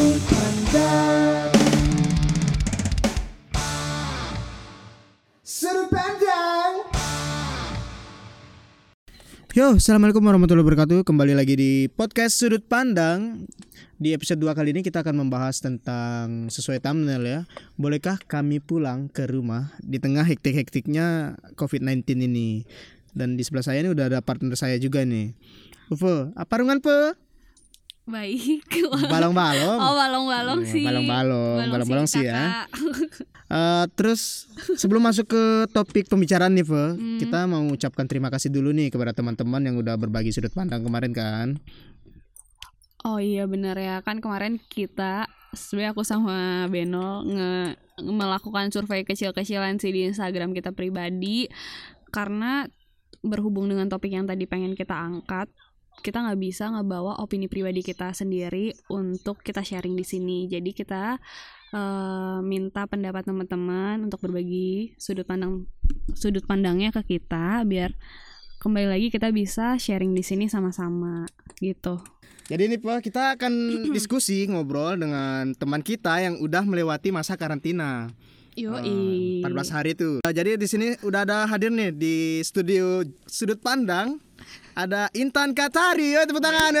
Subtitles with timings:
[0.00, 0.06] Yo,
[9.76, 11.04] assalamualaikum warahmatullahi wabarakatuh.
[11.04, 13.44] Kembali lagi di podcast Sudut Pandang.
[14.00, 17.40] Di episode 2 kali ini kita akan membahas tentang sesuai thumbnail ya.
[17.76, 22.64] Bolehkah kami pulang ke rumah di tengah hektik-hektiknya COVID-19 ini?
[23.12, 25.36] Dan di sebelah saya ini udah ada partner saya juga nih.
[25.92, 27.28] Ufe, apa rungan pe?
[28.10, 28.66] Baik.
[29.12, 29.78] Balong-balong.
[29.78, 30.84] Oh, balong-balong Iya, sih.
[30.84, 31.58] balong-balong.
[31.70, 32.42] Balong-balong sih ya.
[33.50, 34.46] Eh, terus
[34.78, 35.42] sebelum masuk ke
[35.74, 37.18] topik pembicaraan nih, Fe, Hmm.
[37.18, 41.10] kita mau ucapkan terima kasih dulu nih kepada teman-teman yang udah berbagi sudut pandang kemarin
[41.10, 41.58] kan.
[43.02, 47.74] Oh iya benar ya kan kemarin kita sebenarnya aku sama Beno nge
[48.06, 51.50] melakukan survei kecil-kecilan sih di Instagram kita pribadi
[52.08, 52.70] karena
[53.20, 55.50] berhubung dengan topik yang tadi pengen kita angkat
[56.00, 61.02] kita nggak bisa ngebawa opini pribadi kita sendiri untuk kita sharing di sini jadi kita
[61.76, 65.68] eh, minta pendapat teman-teman untuk berbagi sudut pandang
[66.16, 67.92] sudut pandangnya ke kita biar
[68.60, 71.28] kembali lagi kita bisa sharing di sini sama-sama
[71.60, 72.00] gitu
[72.50, 73.52] Jadi ini Pak, kita akan
[73.96, 78.10] diskusi ngobrol dengan teman kita yang udah melewati masa karantina.
[78.58, 79.40] Yoi.
[79.40, 80.18] Eh, 14 hari tuh.
[80.26, 84.18] Nah, jadi di sini udah ada hadir nih di studio sudut pandang
[84.74, 86.14] ada Intan Katari.
[86.16, 86.74] Yo tepuk tangan.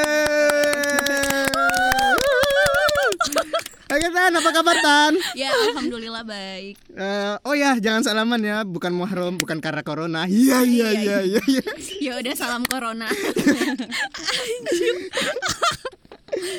[3.90, 5.18] Oke Tan, apa kabar Tan?
[5.34, 6.78] Ya, alhamdulillah baik.
[6.94, 10.30] Eh, oh ya, jangan salaman ya, bukan Muharram, bukan karena corona.
[10.30, 11.42] Iya iya iya iya.
[11.42, 11.64] iya.
[11.98, 13.10] Ya udah salam corona.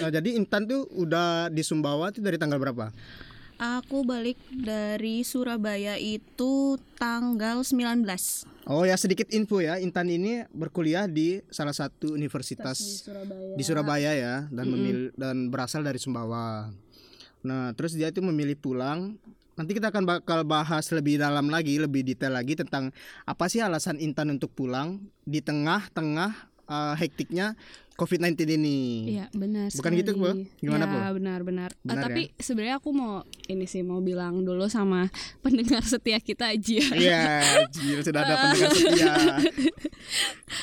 [0.04, 2.92] Nah, jadi Intan tuh udah di Sumbawa tuh dari tanggal berapa?
[3.62, 8.02] Aku balik dari Surabaya itu tanggal 19
[8.66, 13.54] Oh ya sedikit info ya, Intan ini berkuliah di salah satu universitas Surabaya.
[13.54, 16.74] di Surabaya ya dan memil- dan berasal dari Sumbawa.
[17.42, 19.14] Nah, terus dia itu memilih pulang.
[19.54, 22.90] Nanti kita akan bakal bahas lebih dalam lagi, lebih detail lagi tentang
[23.24, 26.34] apa sih alasan Intan untuk pulang di tengah-tengah
[26.66, 27.54] eh, hektiknya
[28.02, 28.80] COVID-19 ini.
[29.14, 30.34] Iya, benar Bukan gitu, Bu?
[30.58, 30.98] Gimana, Bu?
[30.98, 31.70] ya, benar-benar.
[31.70, 35.06] Eh, Benar, tapi sebenarnya aku mau ini sih mau bilang dulu sama
[35.46, 36.82] pendengar setia kita aja.
[36.98, 37.22] Iya,
[37.70, 39.14] jil sudah ada pendengar setia.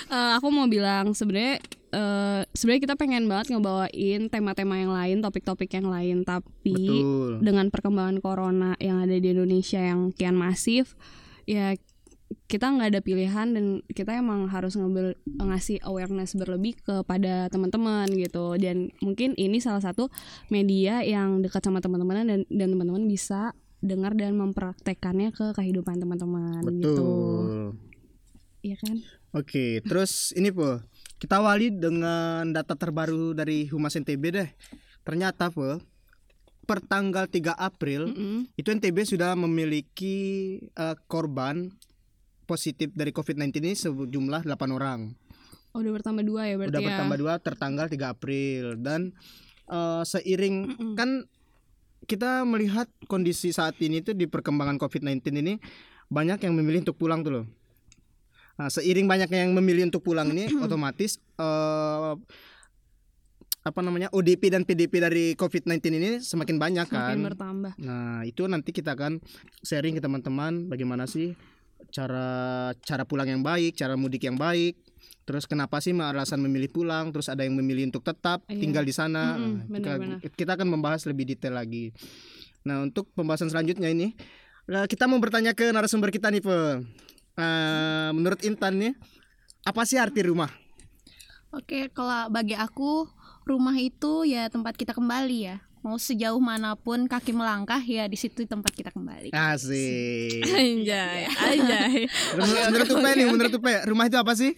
[0.08, 1.62] Eh, aku mau bilang sebenarnya
[1.94, 7.40] eh, sebenarnya kita pengen banget ngebawain tema-tema yang lain, topik-topik yang lain, tapi Betul.
[7.40, 10.96] dengan perkembangan corona yang ada di Indonesia yang kian masif,
[11.48, 11.76] ya
[12.48, 18.56] kita nggak ada pilihan dan kita emang harus ngambil ngasih awareness berlebih kepada teman-teman gitu
[18.60, 20.12] dan mungkin ini salah satu
[20.52, 26.60] media yang dekat sama teman-teman dan dan teman-teman bisa dengar dan mempraktekannya ke kehidupan teman-teman
[26.80, 27.78] gitu Betul.
[28.58, 28.96] Iya kan
[29.36, 30.80] Oke, terus ini po,
[31.20, 34.48] kita awali dengan data terbaru dari Humas NTB deh.
[35.04, 35.76] Ternyata po,
[36.64, 38.40] per tanggal 3 April Mm-mm.
[38.56, 40.16] itu NTB sudah memiliki
[40.72, 41.68] eh, korban
[42.48, 45.12] positif dari COVID-19 ini sejumlah 8 orang.
[45.76, 46.88] Oh, udah bertambah dua ya berarti Udah ya.
[46.88, 49.12] bertambah dua tertanggal 3 April dan
[49.68, 50.94] eh, seiring Mm-mm.
[50.96, 51.28] kan
[52.08, 55.60] kita melihat kondisi saat ini tuh di perkembangan COVID-19 ini
[56.08, 57.46] banyak yang memilih untuk pulang tuh loh.
[58.58, 62.12] Nah, seiring banyaknya yang memilih untuk pulang ini otomatis eh,
[63.68, 67.12] apa namanya ODP dan PDP dari COVID-19 ini semakin banyak kan.
[67.12, 67.72] Semakin bertambah.
[67.76, 69.20] Nah, itu nanti kita akan
[69.60, 71.36] sharing ke teman-teman bagaimana sih
[71.88, 72.28] cara
[72.84, 74.76] cara pulang yang baik, cara mudik yang baik.
[75.28, 77.12] Terus kenapa sih alasan memilih pulang?
[77.12, 78.64] Terus ada yang memilih untuk tetap Iya.
[78.64, 79.36] tinggal di sana.
[79.36, 79.92] Mm-mm, Nah, kita,
[80.32, 81.92] kita akan membahas lebih detail lagi.
[82.64, 84.16] Nah, untuk pembahasan selanjutnya ini
[84.68, 86.80] eh, kita mau bertanya ke narasumber kita nih, Pe.
[87.38, 88.92] Eh, menurut Intan nih,
[89.64, 90.48] apa sih arti rumah?
[91.52, 93.08] Oke, kalau bagi aku
[93.48, 95.56] rumah itu ya tempat kita kembali ya.
[95.82, 99.30] Mau sejauh mana pun kaki melangkah ya di situ tempat kita kembali.
[99.30, 100.42] Asik.
[100.58, 102.10] Anjay, anjay.
[102.34, 104.52] menurut menurut Upe nih, menurut Upe, rumah itu apa sih?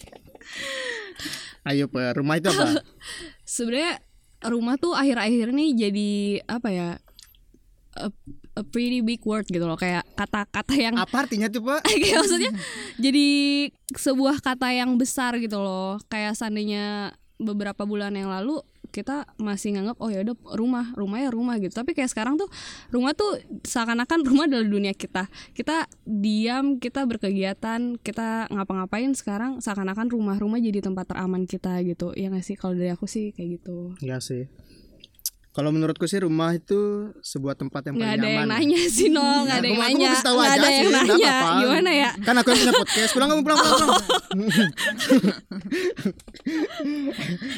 [1.69, 2.81] Ayo, Pe, rumah itu apa?
[3.45, 4.01] Sebenarnya
[4.49, 6.11] rumah tuh akhir-akhir ini jadi
[6.49, 6.91] apa ya?
[7.91, 8.07] A,
[8.57, 11.85] a pretty big word gitu loh kayak kata-kata yang Apa artinya tuh, Pak?
[11.91, 12.53] kayak maksudnya
[12.97, 13.27] jadi
[13.93, 19.97] sebuah kata yang besar gitu loh kayak seandainya beberapa bulan yang lalu kita masih nganggap
[20.03, 21.73] oh ya udah rumah rumah ya rumah gitu.
[21.73, 22.51] Tapi kayak sekarang tuh
[22.91, 25.31] rumah tuh seakan-akan rumah adalah dunia kita.
[25.55, 32.13] Kita diam kita berkegiatan kita ngapa-ngapain sekarang seakan-akan rumah-rumah jadi tempat teraman kita gitu.
[32.19, 32.59] Ya nggak sih?
[32.59, 33.95] Kalau dari aku sih kayak gitu.
[34.03, 34.51] Iya sih.
[35.51, 36.79] Kalau menurutku sih rumah itu
[37.19, 38.55] sebuah tempat yang nggak paling ada yang nyaman.
[38.55, 40.87] nanya sih no nggak Ya, ada yang aku nanya tahu nggak aja ada sih, yang
[40.87, 43.11] nggak nanya gimana ya Kan aku yang punya podcast.
[43.11, 43.75] Pulang kamu pulang pulang.
[43.75, 44.03] pulang.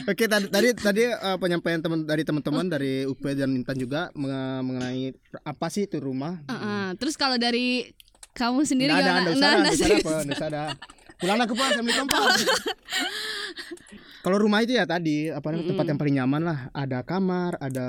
[0.10, 5.12] Oke tadi tadi tadi eh, penyampaian teman dari teman-teman dari UP dan Intan juga mengenai
[5.42, 6.40] apa sih itu rumah.
[6.48, 6.96] Heeh.
[6.96, 7.92] terus kalau dari
[8.32, 10.62] kamu sendiri Nggak ada, gimana nggak usah, Nggak, nggak nggak nggak usah ada.
[11.20, 12.24] Pulang aku pulang Assalamualaikum Pak.
[14.22, 16.58] Kalau rumah itu ya tadi apa namanya tempat yang paling nyaman lah.
[16.70, 17.88] Ada kamar, ada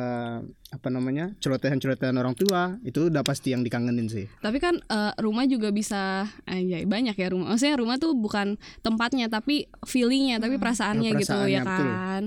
[0.74, 2.82] apa namanya celotehan-celotehan orang tua.
[2.82, 4.26] Itu udah pasti yang dikangenin sih.
[4.42, 7.54] Tapi kan eh, rumah juga bisa anjay banyak ya rumah.
[7.54, 11.86] Maksudnya rumah tuh bukan tempatnya tapi feelingnya, tapi perasaannya, Ya, gitu perasaannya, ya betul.
[11.86, 12.24] kan.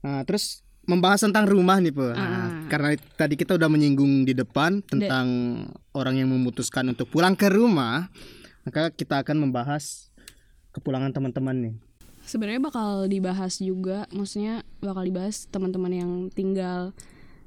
[0.00, 0.44] Nah, terus
[0.84, 2.12] membahas tentang rumah nih, Po.
[2.12, 2.48] Nah, Ah.
[2.68, 5.26] karena tadi kita udah menyinggung di depan tentang
[5.96, 8.12] orang yang memutuskan untuk pulang ke rumah,
[8.68, 10.12] maka kita akan membahas
[10.76, 11.74] kepulangan teman-teman nih.
[12.30, 16.94] Sebenarnya bakal dibahas juga, maksudnya bakal dibahas teman-teman yang tinggal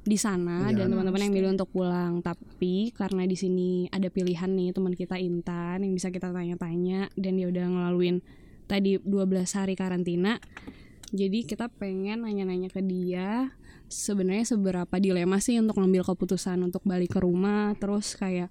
[0.03, 0.83] di sana Iya.
[0.83, 2.19] dan teman-teman yang milih untuk pulang.
[2.19, 7.39] Tapi karena di sini ada pilihan nih teman kita Intan yang bisa kita tanya-tanya dan
[7.39, 8.19] dia udah ngelaluin
[8.67, 10.43] tadi 12 hari karantina.
[11.15, 13.55] Jadi kita pengen nanya-nanya ke dia
[13.87, 18.49] sebenarnya seberapa dilema sih untuk ngambil keputusan untuk balik ke rumah terus kayak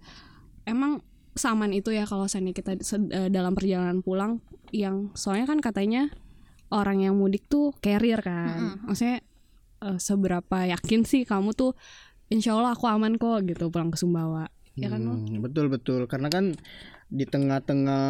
[0.63, 1.03] emang
[1.35, 2.73] saman itu ya kalau seandainya kita
[3.11, 4.39] eh, dalam perjalanan pulang
[4.71, 6.15] yang soalnya kan katanya
[6.73, 8.81] orang yang mudik tuh carrier kan.
[8.89, 9.21] Maksudnya
[9.85, 11.77] eh, seberapa yakin sih kamu tuh
[12.33, 14.49] insya Allah aku aman kok gitu pulang ke Sumbawa.
[14.73, 15.05] Ya kan?
[15.05, 16.09] Hmm, betul betul.
[16.09, 16.57] Karena kan
[17.13, 18.07] di tengah-tengah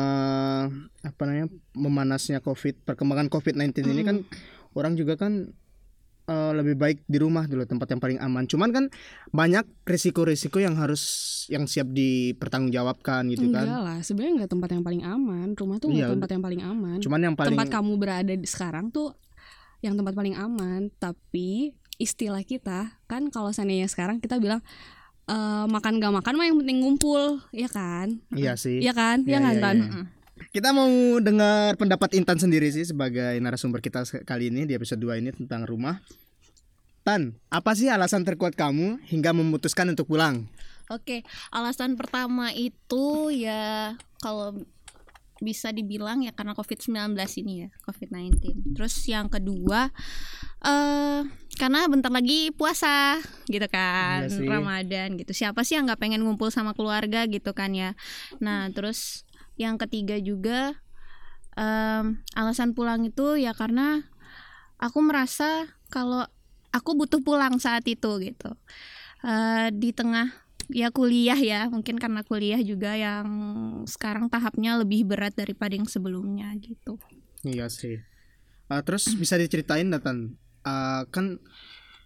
[1.03, 4.23] apa namanya memanasnya Covid, perkembangan COVID-19 ini kan
[4.79, 5.51] orang juga kan
[6.33, 8.49] eh, lebih baik di rumah dulu tempat yang paling aman.
[8.49, 8.85] Cuman kan
[9.29, 11.03] banyak risiko-risiko yang harus
[11.47, 13.83] yang siap dipertanggungjawabkan gitu enggak kan.
[13.83, 16.97] lah sebenarnya enggak tempat yang paling aman rumah tuh Iya, nggak tempat yang paling aman
[17.03, 19.13] Cuman yang paling tempat kamu berada di sekarang tuh
[19.83, 24.63] yang tempat paling aman tapi istilah kita kan kalau seandainya sekarang kita bilang
[25.27, 28.79] eh, makan gak makan mah yang penting ngumpul ya kan iya sih.
[28.79, 30.03] Iya kan Iya, ya kan iya, Tan iya.
[30.53, 30.91] Kita mau
[31.23, 35.65] dengar pendapat Intan sendiri sih sebagai narasumber kita kali ini di episode 2 ini tentang
[35.65, 36.03] rumah.
[37.03, 40.47] Tan, apa sih alasan terkuat kamu hingga memutuskan untuk pulang?
[40.87, 44.55] Oke, alasan pertama itu ya kalau
[45.43, 48.39] bisa dibilang ya karena COVID-19 ini ya, COVID-19.
[48.79, 49.91] Terus yang kedua
[50.63, 51.27] eh
[51.59, 53.19] karena bentar lagi puasa
[53.51, 54.47] gitu kan, sih.
[54.47, 55.35] Ramadan gitu.
[55.35, 57.99] Siapa sih yang nggak pengen ngumpul sama keluarga gitu kan ya.
[58.39, 59.27] Nah, terus
[59.59, 60.79] yang ketiga juga
[61.59, 64.07] em, alasan pulang itu ya karena
[64.79, 66.25] aku merasa kalau
[66.73, 68.51] aku butuh pulang saat itu gitu.
[69.23, 70.33] Eh, di tengah
[70.73, 73.29] ya kuliah ya mungkin karena kuliah juga yang
[73.85, 76.99] sekarang tahapnya lebih berat daripada yang sebelumnya gitu.
[77.45, 78.01] Iya sih.
[78.73, 81.43] Ah, terus bisa diceritain Datan, Ah, kan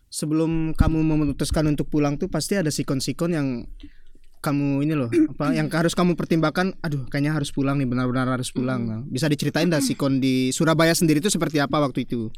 [0.09, 3.49] sebelum kamu memutuskan untuk pulang tuh pasti ada sikon-sikon yang
[4.41, 6.73] kamu ini loh apa yang harus kamu pertimbangkan.
[6.81, 8.89] Aduh kayaknya harus pulang nih benar-benar harus pulang.
[8.89, 12.33] Nah, bisa diceritain dah sikon di Surabaya sendiri itu seperti apa waktu itu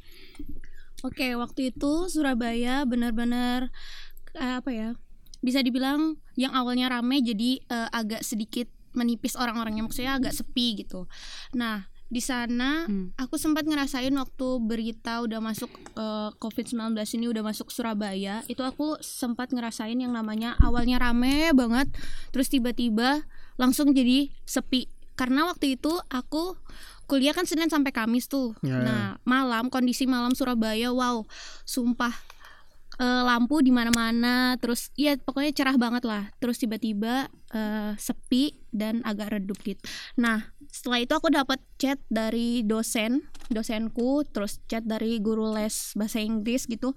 [1.05, 3.71] oke waktu itu Surabaya benar-benar
[4.35, 4.89] eh, apa ya
[5.39, 8.67] bisa dibilang yang awalnya rame jadi eh, agak sedikit
[8.97, 11.07] menipis orang-orangnya maksudnya agak sepi gitu
[11.55, 13.13] nah di sana Hmm.
[13.21, 18.97] aku sempat ngerasain waktu berita udah masuk eh, COVID-19 ini udah masuk Surabaya itu aku
[19.05, 21.93] sempat ngerasain yang namanya awalnya rame banget
[22.33, 23.29] terus tiba-tiba
[23.61, 24.89] langsung jadi sepi
[25.21, 26.57] karena waktu itu aku
[27.09, 28.53] kuliah kan Senin sampai Kamis tuh.
[28.61, 28.85] Ya.
[28.85, 31.25] nah malam kondisi malam Surabaya wow.
[31.65, 32.13] Sumpah
[33.01, 36.29] eh, lampu di mana-mana terus ya pokoknya cerah banget lah.
[36.39, 39.81] Terus tiba-tiba eh, sepi dan agak redup gitu
[40.21, 46.21] nah setelah itu aku dapat chat dari dosen dosenku terus chat dari guru les bahasa
[46.21, 46.93] Inggris gitu.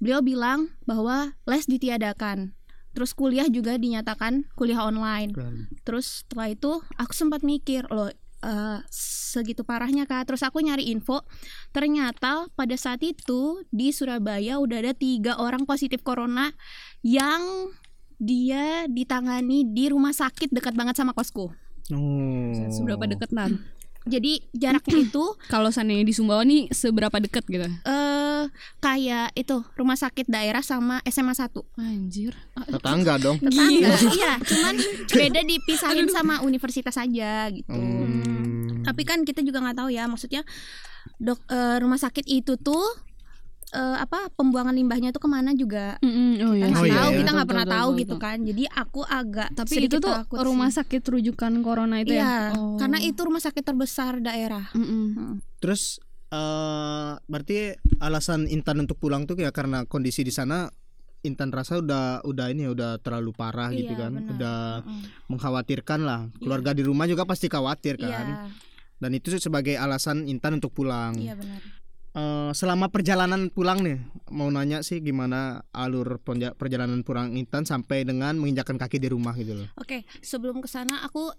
[0.00, 2.56] Beliau bilang bahwa les ditiadakan
[2.90, 5.34] terus kuliah juga dinyatakan kuliah online.
[5.82, 8.10] Terus setelah itu aku sempat mikir loh
[8.44, 10.28] eh, segitu parahnya kak.
[10.28, 11.24] Terus aku nyari info
[11.70, 16.52] ternyata pada saat itu di Surabaya udah ada tiga orang positif corona
[17.00, 17.72] yang
[18.20, 21.48] dia ditangani di rumah sakit dekat banget sama kosku.
[21.90, 22.52] Oh.
[22.70, 27.66] Seberapa deket Tan jadi jaraknya itu kalau seandainya di Sumbawa nih seberapa deket gitu?
[27.66, 28.42] Eh
[28.80, 32.32] kayak itu rumah sakit daerah sama SMA 1 anjir.
[32.56, 33.36] Tetangga dong.
[33.36, 34.40] Tetangga iya.
[34.40, 34.74] Cuman
[35.20, 37.70] beda dipisahin sama universitas aja gitu.
[37.70, 38.80] Hmm.
[38.80, 40.42] tapi kan kita juga nggak tahu ya maksudnya
[41.20, 42.80] dok eh, rumah sakit itu tuh
[43.72, 46.94] eh, apa pembuangan limbahnya tuh ke mana juga Mm-mm, oh kita iya nggak Oh, iya,
[46.96, 47.18] tahu iya.
[47.18, 50.76] kita nggak pernah tahu gitu kan jadi aku agak tapi itu tuh takut rumah sih.
[50.78, 52.74] sakit rujukan corona itu iya ya Oh.
[52.76, 55.38] karena itu rumah sakit terbesar daerah Mm-mm.
[55.58, 55.98] terus
[56.30, 60.70] eh berarti alasan Intan untuk pulang tuh ya karena kondisi di sana
[61.20, 64.12] Intan rasa udah udah ini ya udah terlalu parah gitu Iya, kan.
[64.14, 64.30] benar.
[64.32, 65.02] Udah Mm-mm.
[65.28, 66.20] mengkhawatirkan lah.
[66.34, 68.26] Keluarga di rumah juga pasti khawatir Iya, kan.
[68.96, 71.12] Dan itu sebagai alasan Intan untuk pulang.
[71.14, 71.60] iya benar.
[72.10, 74.02] Eh, selama perjalanan pulang nih,
[74.34, 76.18] mau nanya sih gimana alur
[76.58, 79.70] perjalanan pulang Intan sampai dengan menginjakkan kaki di rumah gitu loh.
[79.78, 81.30] Oke, sebelum ke sana aku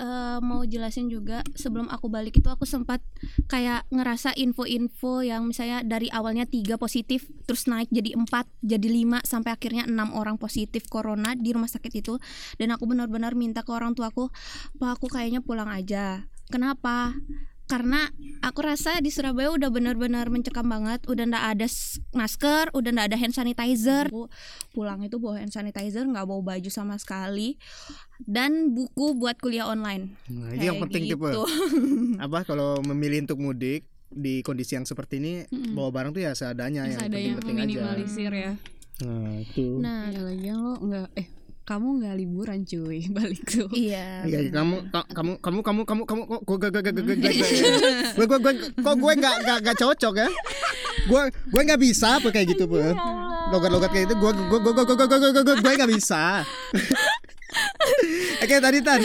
[0.00, 3.04] eh, mau jelasin juga sebelum aku balik itu aku sempat
[3.52, 9.20] kayak ngerasa info-info yang misalnya dari awalnya tiga positif terus naik jadi empat jadi lima
[9.28, 12.16] sampai akhirnya enam orang positif corona di rumah sakit itu.
[12.56, 14.32] Dan aku benar-benar minta ke orang tuaku
[14.80, 16.24] pak aku kayaknya pulang aja.
[16.48, 17.12] Kenapa
[17.74, 18.06] karena
[18.40, 21.66] aku rasa di Surabaya udah benar-benar mencekam banget udah ndak ada
[22.12, 24.30] masker udah ndak ada hand sanitizer Aku
[24.70, 27.58] pulang itu bawa hand sanitizer nggak bawa baju sama sekali
[28.20, 31.18] dan buku buat kuliah online Nah, itu yang penting tipe.
[31.18, 31.42] gitu.
[32.24, 35.74] Apa kalau memilih untuk mudik di kondisi yang seperti ini Mm-mm.
[35.74, 37.66] bawa barang tuh ya seadanya yang ada yang penting-penting aja.
[37.82, 38.52] meminimalisir ya
[38.96, 39.66] Nah, itu.
[39.76, 41.26] nah ya lagian lo nggak eh
[41.64, 43.68] kamu nggak liburan cuy balik tuh.
[43.72, 47.16] Iya Iya, kamu ka- kamu kamu kamu kamu kamu kok gue gue gue gue gue
[47.16, 47.30] gue
[48.14, 50.28] gue gue gue kok gue nggak nggak nggak cocok ya?
[51.04, 52.76] Gue gue nggak bisa apa kayak gitu Ya bu
[53.44, 56.22] logat logat kayak gitu gue gue gue gue gue gue gue gue gue nggak bisa.
[58.42, 59.00] Oke tadi tan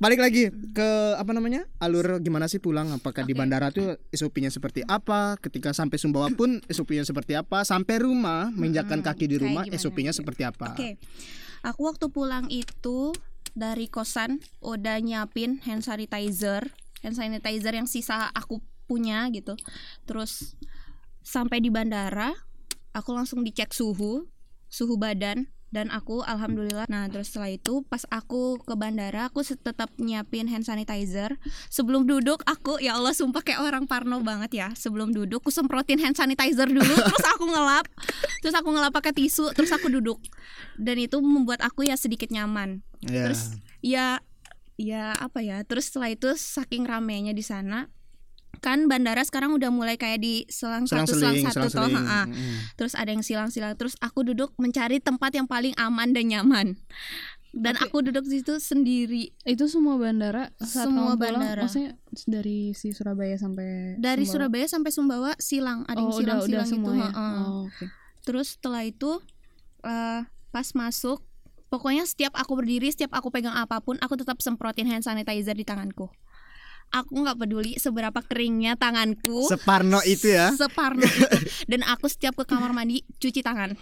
[0.00, 2.90] balik lagi ke apa namanya alur gimana sih pulang?
[2.90, 3.38] Apakah di Oke.
[3.38, 5.36] bandara tuh SOP-nya seperti apa?
[5.36, 7.62] Ketika sampai Sumbawa pun SOP-nya seperti apa?
[7.62, 9.62] Sampai rumah menginjakkan kaki di rumah?
[9.68, 10.74] SOP-nya seperti apa?
[10.74, 10.96] Oke,
[11.60, 13.12] aku waktu pulang itu
[13.52, 16.70] dari kosan udah nyiapin hand sanitizer,
[17.02, 19.54] hand sanitizer yang sisa aku punya gitu.
[20.06, 20.58] Terus
[21.22, 22.34] sampai di bandara,
[22.90, 24.26] aku langsung dicek suhu,
[24.70, 26.90] suhu badan dan aku alhamdulillah.
[26.90, 31.38] Nah, terus setelah itu pas aku ke bandara, aku tetap nyiapin hand sanitizer.
[31.70, 34.68] Sebelum duduk aku ya Allah sumpah kayak orang parno banget ya.
[34.74, 37.86] Sebelum duduk aku semprotin hand sanitizer dulu, terus aku ngelap
[38.40, 40.18] terus aku ngelap pakai tisu terus aku duduk
[40.80, 43.24] dan itu membuat aku ya sedikit nyaman Ya.
[43.24, 44.20] terus ya
[44.76, 47.88] ya apa ya terus setelah itu saking ramenya di sana
[48.58, 52.22] kan bandara sekarang udah mulai kayak di selang satu selang selang-seling satu toh selang-seling ha-ha.
[52.26, 52.54] Mm-mm.
[52.74, 56.66] terus ada yang silang-silang terus aku duduk mencari tempat yang paling aman dan nyaman
[57.50, 61.66] dan Tapi- aku duduk di situ sendiri itu semua bandara saat Semua pulang, bandara.
[61.66, 64.34] maksudnya dari si Surabaya sampai dari Sumbawa?
[64.34, 67.84] Surabaya sampai Sumbawa silang ada yang oh udah udah silang-silang gitu semua ya oh, oke.
[68.20, 69.10] Terus setelah itu
[69.80, 70.20] eh,
[70.52, 71.24] pas masuk,
[71.72, 75.64] pokoknya setiap aku berdiri, setiap aku pegang apa pun, aku tetap semprotin hand sanitizer di
[75.64, 76.12] tanganku.
[76.92, 79.46] Aku nggak peduli seberapa keringnya tanganku.
[79.46, 80.50] Separno itu ya.
[80.50, 81.26] Separno itu.
[81.70, 83.78] Dan aku setiap ke kamar mandi cuci tangan.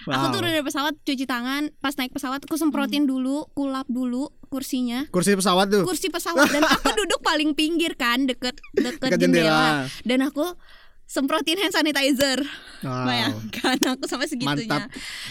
[0.00, 0.32] Aku Wow.
[0.32, 3.12] turun dari pesawat cuci tangan, pas naik pesawat aku semprotin Hmm.
[3.12, 5.04] dulu, kulap dulu kursinya.
[5.08, 9.44] kursi pesawat tuh Kursi pesawat dan aku duduk paling pinggir kan, deket deket dekat jendela.
[9.44, 9.68] jendela.
[10.02, 10.56] Dan aku
[11.04, 12.40] semprotin hand sanitizer.
[12.80, 13.04] Wow.
[13.04, 14.64] Bayangkan aku sampai segitunya.
[14.80, 14.88] Mantap.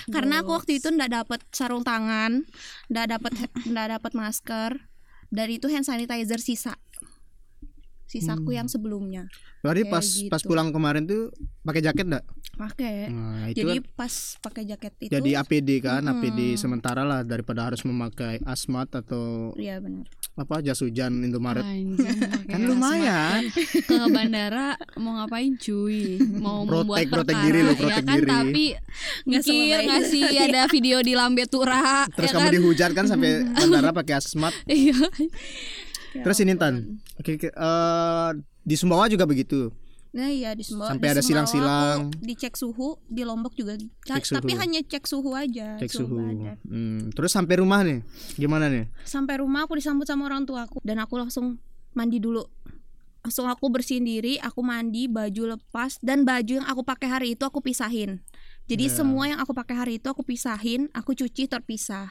[0.08, 2.46] Karena aku waktu itu ndak dapat sarung tangan,
[2.88, 3.32] ndak dapat
[3.66, 4.72] ndak dapat masker.
[5.28, 6.80] Dari itu hand sanitizer sisa.
[8.08, 8.58] Sisaku Hmm.
[8.58, 9.24] yang sebelumnya.
[9.60, 10.30] Berarti Kayak pas gitu.
[10.30, 11.28] pas pulang kemarin tuh
[11.62, 12.24] pakai jaket enggak?
[12.54, 13.08] Pakai.
[13.08, 16.14] Nah, itu Jadi kan pas pakai jaket itu jadi APD kan, Mm-mm.
[16.16, 20.08] APD sementara lah daripada harus memakai asmat atau Iya benar.
[20.36, 21.62] apa jas hujan Indomaret.
[21.62, 21.98] Anjing,
[22.48, 22.70] Kan asmat.
[22.70, 23.42] lumayan.
[23.84, 28.16] ke bandara mau ngapain cuy mau membuat Protek- protek perkara diri lo, ya protek kan
[28.16, 28.30] diri.
[28.30, 28.66] tapi
[29.26, 30.12] mikir selebay nggak itu.
[30.12, 32.54] sih ada video di Lambe Tura Terus ya kamu kan?
[32.54, 34.54] dihujat kan sampai bandara pakai asmat.
[34.68, 34.96] iya
[36.20, 36.76] Terus ini Tan.
[37.16, 38.30] Oke, oke, eh,
[38.62, 39.70] di Sumbawa juga begitu.
[40.10, 42.10] Nah iya di Sumbawa Sampai di ada silang-silang.
[42.18, 43.76] Dicek suhu di Lombok juga.
[44.02, 44.38] Cek suhu.
[44.40, 45.78] Tapi hanya cek suhu aja.
[45.78, 46.16] Cek suhu.
[46.18, 46.58] badan.
[46.64, 48.02] Hmm, Terus sampai rumah nih,
[48.34, 48.88] gimana nih?
[49.04, 51.60] sampai rumah aku disambut sama orang tua aku dan aku langsung
[51.92, 52.42] mandi dulu
[53.20, 57.44] langsung aku bersihin diri aku mandi baju lepas dan baju yang aku pakai hari itu
[57.44, 58.24] aku pisahin
[58.66, 58.94] jadi Ya.
[58.94, 62.08] semua yang aku pakai hari itu aku pisahin aku cuci terpisah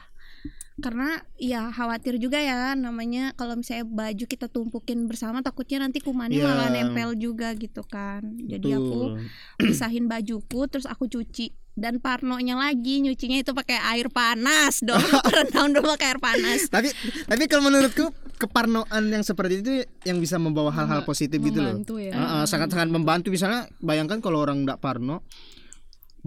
[0.77, 6.37] karena ya khawatir juga ya namanya kalau misalnya baju kita tumpukin bersama takutnya nanti kumannya
[6.37, 6.45] Ya.
[6.45, 9.65] malah nempel juga gitu kan jadi aku Betul.
[9.65, 15.29] pisahin bajuku terus aku cuci dan parnonya lagi nyucinya itu pakai air panas dong Aku
[15.31, 16.93] rendam dulu pakai air panas tapi
[17.25, 19.71] tapi kalau menurutku keparnoan yang seperti itu
[20.03, 21.73] yang bisa membawa hal-hal positif gitu loh.
[21.73, 25.25] membantu ya Heeh, sangat-sangat membantu misalnya bayangkan kalau orang nggak parno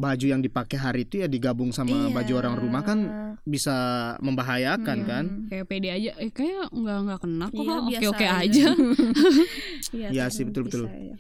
[0.01, 2.13] baju yang dipakai hari itu ya digabung sama Iya.
[2.13, 2.99] baju orang rumah kan
[3.43, 3.77] bisa
[4.19, 5.07] membahayakan Hmm.
[5.07, 8.41] kan kayak pede aja eh kayak nggak nggak kena kok Iya, oke oke aja.
[8.41, 8.67] aja
[10.11, 10.87] Iya sih, betul-betul.
[10.87, 11.17] bisa ya.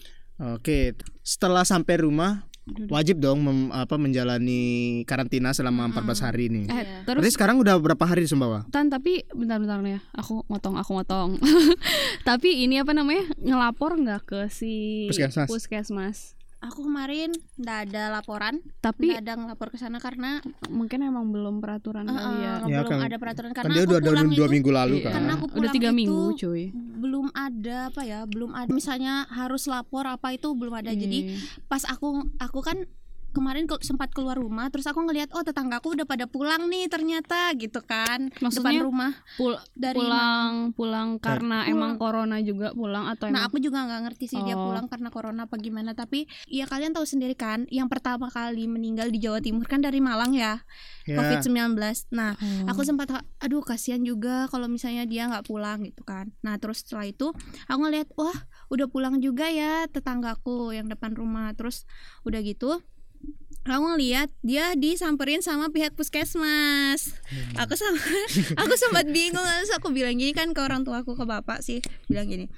[0.51, 0.79] oke
[1.21, 2.49] setelah sampai rumah
[2.87, 4.63] wajib dong mem- apa menjalani
[5.03, 6.97] karantina selama 14 hari nih eh Iya.
[7.03, 10.77] terus Berarti sekarang udah berapa hari di Sumbawa Tan tapi bentar-bentar nih ya aku motong
[10.77, 11.35] aku motong
[12.23, 15.49] tapi ini apa namanya ngelapor nggak ke si Puskesmas.
[15.49, 16.19] puskesmas
[16.61, 20.39] aku kemarin nggak ada laporan Tapi nggak ada ngelapor ke sana karena
[20.69, 22.55] mungkin emang belum peraturan eh, kali ya.
[22.61, 24.95] Ya, belum kan- ada peraturan Kan karena dia aku udah pulang dua itu minggu lalu
[24.95, 25.05] Iya.
[25.05, 25.13] kan.
[25.15, 26.65] Karena aku Udah pulang tiga itu minggu cuy.
[27.01, 31.37] belum ada apa ya belum ada misalnya harus lapor apa itu belum ada jadi Iya.
[31.65, 32.85] pas aku aku kan
[33.31, 37.51] kemarin ke- sempat keluar rumah terus aku ngelihat oh tetanggaku udah pada pulang nih ternyata
[37.55, 43.07] gitu kan Maksudnya depan rumah Pul dari pulang pulang karena Pul- emang corona juga pulang
[43.07, 44.69] atau Nah emang aku juga nggak ngerti sih dia Oh.
[44.69, 49.07] pulang karena corona apa gimana tapi ya kalian tahu sendiri kan yang pertama kali meninggal
[49.07, 50.63] di Jawa Timur kan dari Malang ya
[51.03, 51.17] Ya.
[51.17, 51.75] COVID-19
[52.11, 52.69] Nah Oh.
[52.69, 57.07] aku sempat aduh kasihan juga kalau misalnya dia nggak pulang gitu kan nah terus setelah
[57.07, 57.33] itu
[57.65, 58.37] aku ngeliat wah
[58.69, 61.89] udah pulang juga ya tetanggaku yang depan rumah terus
[62.23, 62.79] udah gitu
[63.69, 67.15] aku ngeliat dia disamperin sama pihak puskesmas.
[67.61, 68.01] Aku sama
[68.65, 72.27] aku sempat bingung terus aku bilang gini kan ke orang tuaku ke bapak sih bilang
[72.27, 72.49] gini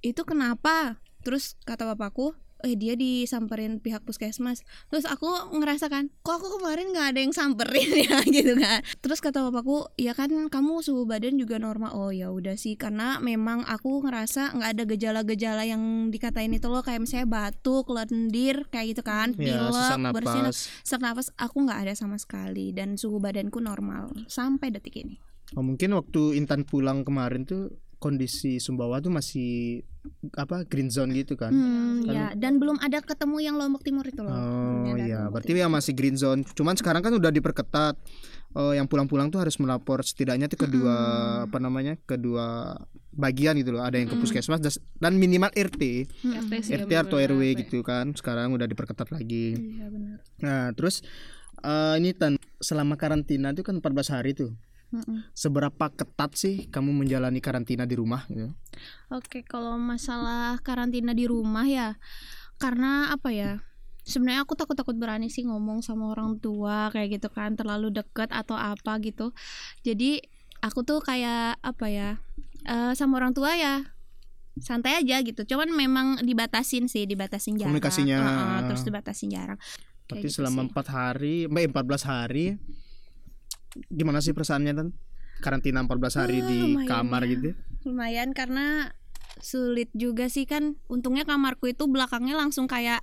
[0.00, 1.00] itu kenapa?
[1.20, 2.32] Terus kata bapakku
[2.64, 4.62] eh dia disamperin pihak puskesmas.
[4.92, 8.20] Terus aku ngerasakan kok aku kemarin nggak ada yang samperin ya?
[8.36, 8.80] Gitu kan.
[9.00, 11.92] Terus kata bapakku ya kan kamu suhu badan juga normal.
[11.96, 16.84] Oh ya udah sih karena memang aku ngerasa nggak ada gejala-gejala yang dikatain itu loh.
[16.84, 19.32] Kayak misalnya batuk lendir kayak gitu kan.
[19.40, 20.58] Ya, sesak pilek bersin napas.
[20.84, 22.72] sesak nafas aku nggak ada sama sekali.
[22.76, 25.16] Dan suhu badanku normal sampai detik ini.
[25.58, 29.82] Oh, mungkin waktu Intan pulang kemarin tuh kondisi Sumbawa tuh masih
[30.32, 31.52] apa green zone gitu kan.
[31.52, 34.32] Hmm, Kan- ya dan belum ada ketemu yang Lombok Timur itu loh.
[34.32, 35.62] Oh Yang iya, Lombok berarti Timur.
[35.62, 36.40] ya masih green zone.
[36.52, 37.94] Cuman sekarang kan udah diperketat.
[38.50, 40.94] Oh, yang pulang-pulang tuh harus melapor setidaknya tuh kedua
[41.46, 41.94] apa namanya?
[42.02, 42.74] kedua
[43.14, 43.86] bagian gitu loh.
[43.86, 44.58] Ada yang ke puskesmas
[44.98, 45.82] dan minimal RT,
[46.26, 46.50] Mm-mm.
[46.50, 48.10] RT sih ya, RT atau RW gitu kan.
[48.18, 49.54] Sekarang udah diperketat lagi.
[49.54, 50.16] Iya benar.
[50.42, 50.98] Nah, terus
[51.62, 54.50] eh, ini tan selama karantina itu kan 14 hari tuh.
[54.90, 55.30] Mm-mm.
[55.34, 58.50] Seberapa ketat sih kamu menjalani karantina di rumah gitu?
[59.10, 61.94] Oke, kalau masalah karantina di rumah ya,
[62.58, 63.62] karena apa ya?
[64.02, 68.58] Sebenarnya aku takut-takut berani sih ngomong sama orang tua kayak gitu kan, terlalu deket atau
[68.58, 69.30] apa gitu.
[69.86, 70.18] Jadi
[70.58, 72.10] aku tuh kayak apa ya?
[72.66, 73.84] eh, sama orang tua ya
[74.60, 75.46] santai aja gitu.
[75.54, 77.72] Cuman memang dibatasin sih, dibatasin jarak.
[77.72, 78.18] Komunikasinya.
[78.20, 79.58] Heeh, terus dibatasin jarak.
[80.10, 82.58] Berarti gitu selama empat hari, mbak 14 hari,
[83.88, 84.88] gimana sih perasaannya tan?
[85.38, 87.30] Karantina 14 hari Ah, di lumayan kamar ya.
[87.32, 87.48] gitu?
[87.82, 88.92] lumayan karena
[89.38, 93.00] sulit juga sih kan untungnya kamarku itu belakangnya langsung kayak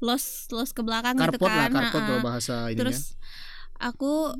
[0.00, 1.92] los los ke belakang gitu Karpot lah, kan Ha-ha.
[1.94, 2.80] kalau bahasa ininya.
[2.82, 3.14] terus
[3.76, 4.34] aku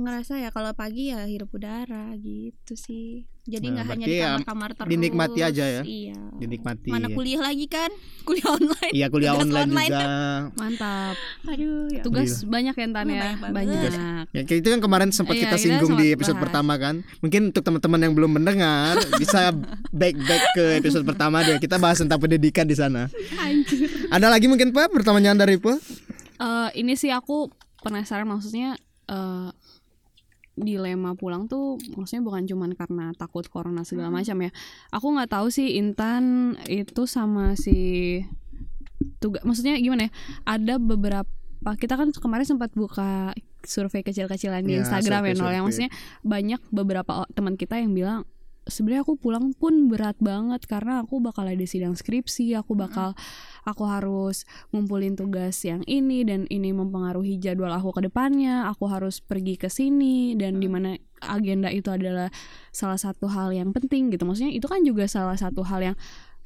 [0.00, 4.18] ngerasa ya kalau pagi ya hirup udara gitu sih jadi Nah, nggak hanya berarti di
[4.18, 5.82] ya kamar-kamar terus dinikmati aja ya?
[5.82, 6.88] iya Dinikmati.
[6.88, 7.88] mana kuliah lagi kan
[8.28, 9.90] kuliah online Iya kuliah tugas online, online.
[9.90, 10.08] juga.
[10.54, 11.14] Mantap.
[11.46, 13.22] aduh ya Tugas banyak ya Tan ya.
[13.32, 13.50] banyak.
[13.50, 13.90] Banyak.
[14.28, 16.44] Ya kayak itu yang kemarin sempat Iya, kita kita singgung di episode bahas.
[16.44, 16.94] pertama kan.
[17.18, 19.50] Mungkin untuk teman-teman yang belum mendengar bisa
[19.90, 21.56] back back ke episode pertama deh.
[21.56, 23.08] Kita bahas tentang pendidikan di sana.
[24.08, 25.78] Ada lagi mungkin Pak pertanyaan dari Pak?
[26.38, 27.48] Eh, ini sih aku
[27.80, 29.48] penasaran maksudnya eh
[30.58, 34.50] dilema pulang tuh maksudnya bukan cuman karena takut corona segala macam ya.
[34.92, 38.20] Aku nggak tahu sih Intan itu sama si
[39.22, 40.10] tugas maksudnya gimana ya?
[40.46, 43.34] Ada beberapa kita kan kemarin sempat buka
[43.66, 45.90] survei kecil-kecilan di Ya, Instagram ya Nol yang maksudnya
[46.22, 48.22] banyak beberapa teman kita yang bilang
[48.68, 53.16] sebenarnya aku pulang pun berat banget karena aku bakal ada sidang skripsi, aku bakal
[53.64, 58.68] aku harus ngumpulin tugas yang ini dan ini mempengaruhi jadwal aku ke depannya.
[58.70, 62.30] Aku harus pergi ke sini dan di mana agenda itu adalah
[62.70, 64.22] salah satu hal yang penting gitu.
[64.28, 65.96] Maksudnya itu kan juga salah satu hal yang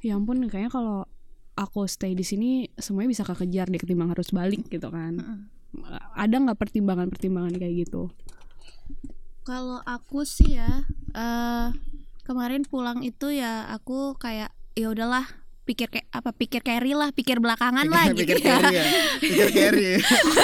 [0.03, 1.07] ya ampun kayaknya kalau
[1.53, 5.47] aku stay di sini semuanya bisa kekejar deh ketimbang harus balik gitu kan.
[6.17, 8.09] Ada nggak pertimbangan-pertimbangan kayak gitu?
[9.43, 11.67] Kalau aku sih ya eh
[12.23, 15.27] kemarin pulang itu ya aku kayak ya udahlah
[15.63, 18.47] pikir kayak apa pikir carry lah pikir belakangan lah gitu pikir ya.
[18.59, 18.83] carry ya.
[19.19, 19.91] Pikir carry.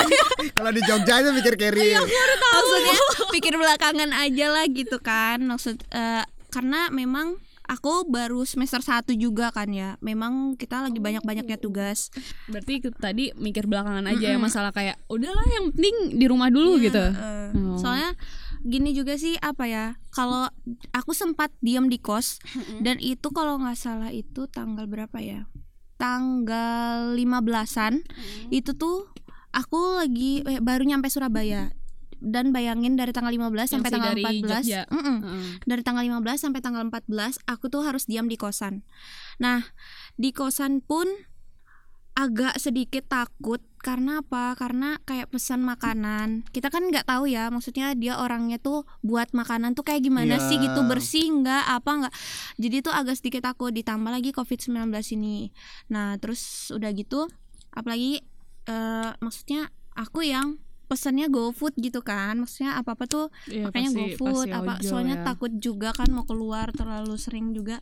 [0.56, 1.92] Kalau di Jogja itu pikir carry.
[1.92, 2.96] Iya, maksudnya
[3.30, 7.36] pikir belakangan aja lah gitu kan maksud eh, karena memang
[7.68, 12.10] aku baru semester 1 juga kan ya memang kita lagi banyak-banyaknya tugas
[12.48, 14.50] Berarti itu tadi mikir belakangan aja ya Mm-mm.
[14.50, 17.04] masalah kayak udahlah yang penting di rumah dulu Iya, gitu.
[17.06, 17.54] eh.
[17.54, 17.78] Oh.
[17.78, 18.18] soalnya
[18.66, 20.52] gini juga sih apa ya kalau
[20.92, 22.44] aku sempat diam di kos
[22.84, 25.48] dan itu kalau nggak salah itu tanggal berapa ya
[26.00, 28.04] tanggal 15-an
[28.52, 29.08] itu tuh
[29.52, 31.72] aku lagi eh, baru nyampe Surabaya
[32.20, 34.82] dan bayangin dari tanggal 15 sampai si tanggal dari 14 Jogja.
[34.92, 35.18] Mm-mm.
[35.24, 35.44] Heeh.
[35.64, 38.84] dari tanggal 15 sampai tanggal 14 aku tuh harus diam di kosan.
[39.40, 39.64] Nah,
[40.20, 41.08] di kosan pun
[42.16, 44.54] agak sedikit takut karena apa?
[44.60, 46.44] Karena kayak pesan makanan.
[46.52, 50.46] Kita kan nggak tahu ya, maksudnya dia orangnya tuh buat makanan tuh kayak gimana Iya.
[50.52, 52.14] sih gitu, bersih nggak apa nggak.
[52.60, 55.50] Jadi tuh agak sedikit takut ditambah lagi Covid-19 ini.
[55.90, 57.32] Nah, terus udah gitu
[57.72, 58.20] apalagi
[58.70, 62.34] eh, maksudnya aku yang pesannya GoFood gitu kan.
[62.36, 65.24] Maksudnya apa apa tuh Iya, makanya pasti- GoFood apa ojol soalnya ya.
[65.24, 67.80] takut juga kan mau keluar terlalu sering juga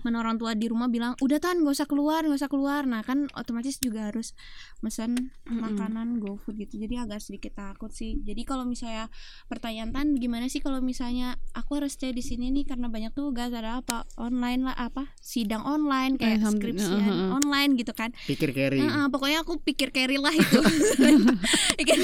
[0.00, 2.82] mana orang tua di rumah bilang udah tan gak usah keluar gak usah keluar.
[2.82, 4.32] Nah kan otomatis juga harus
[4.78, 6.78] pesan makanan GoFood gitu.
[6.78, 8.16] Jadi agak sedikit takut sih.
[8.18, 9.12] Jadi kalau misalnya
[9.46, 13.50] pertanyaan tan gimana sih kalau misalnya aku harus stay di sini nih karena banyak tugas
[13.50, 14.08] ada apa?
[14.16, 15.12] Online lah apa?
[15.18, 17.36] Sidang online kayak Eh, skripsian uh, uh, uh.
[17.36, 18.14] online gitu kan.
[18.24, 18.78] Pikir carry.
[18.78, 20.60] Heeh, pokoknya aku pikir carry lah itu.
[21.78, 21.96] Pikir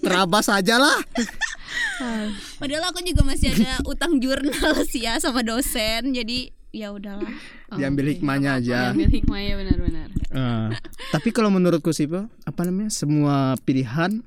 [0.00, 0.98] Terabas aja lah.
[2.60, 6.14] Padahal aku juga masih ada utang jurnal sih ya sama dosen.
[6.14, 7.30] Jadi ya udahlah.
[7.70, 8.90] Oh, Diambil hikmahnya aja.
[8.90, 10.08] Diambil hikmahnya benar-benar.
[10.34, 10.68] Eh,
[11.14, 14.22] tapi kalau menurutku sih Pak, apa namanya semua pilihan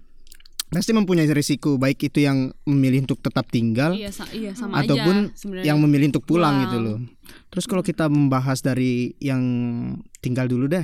[0.68, 5.32] pasti mempunyai risiko baik itu yang memilih untuk tetap tinggal Iya, sa- iya sama ataupun
[5.32, 6.64] aja yang memilih untuk pulang, Pulang.
[6.68, 6.98] gitu loh.
[7.48, 9.40] Terus kalau kita membahas dari yang
[10.20, 10.84] tinggal dulu deh,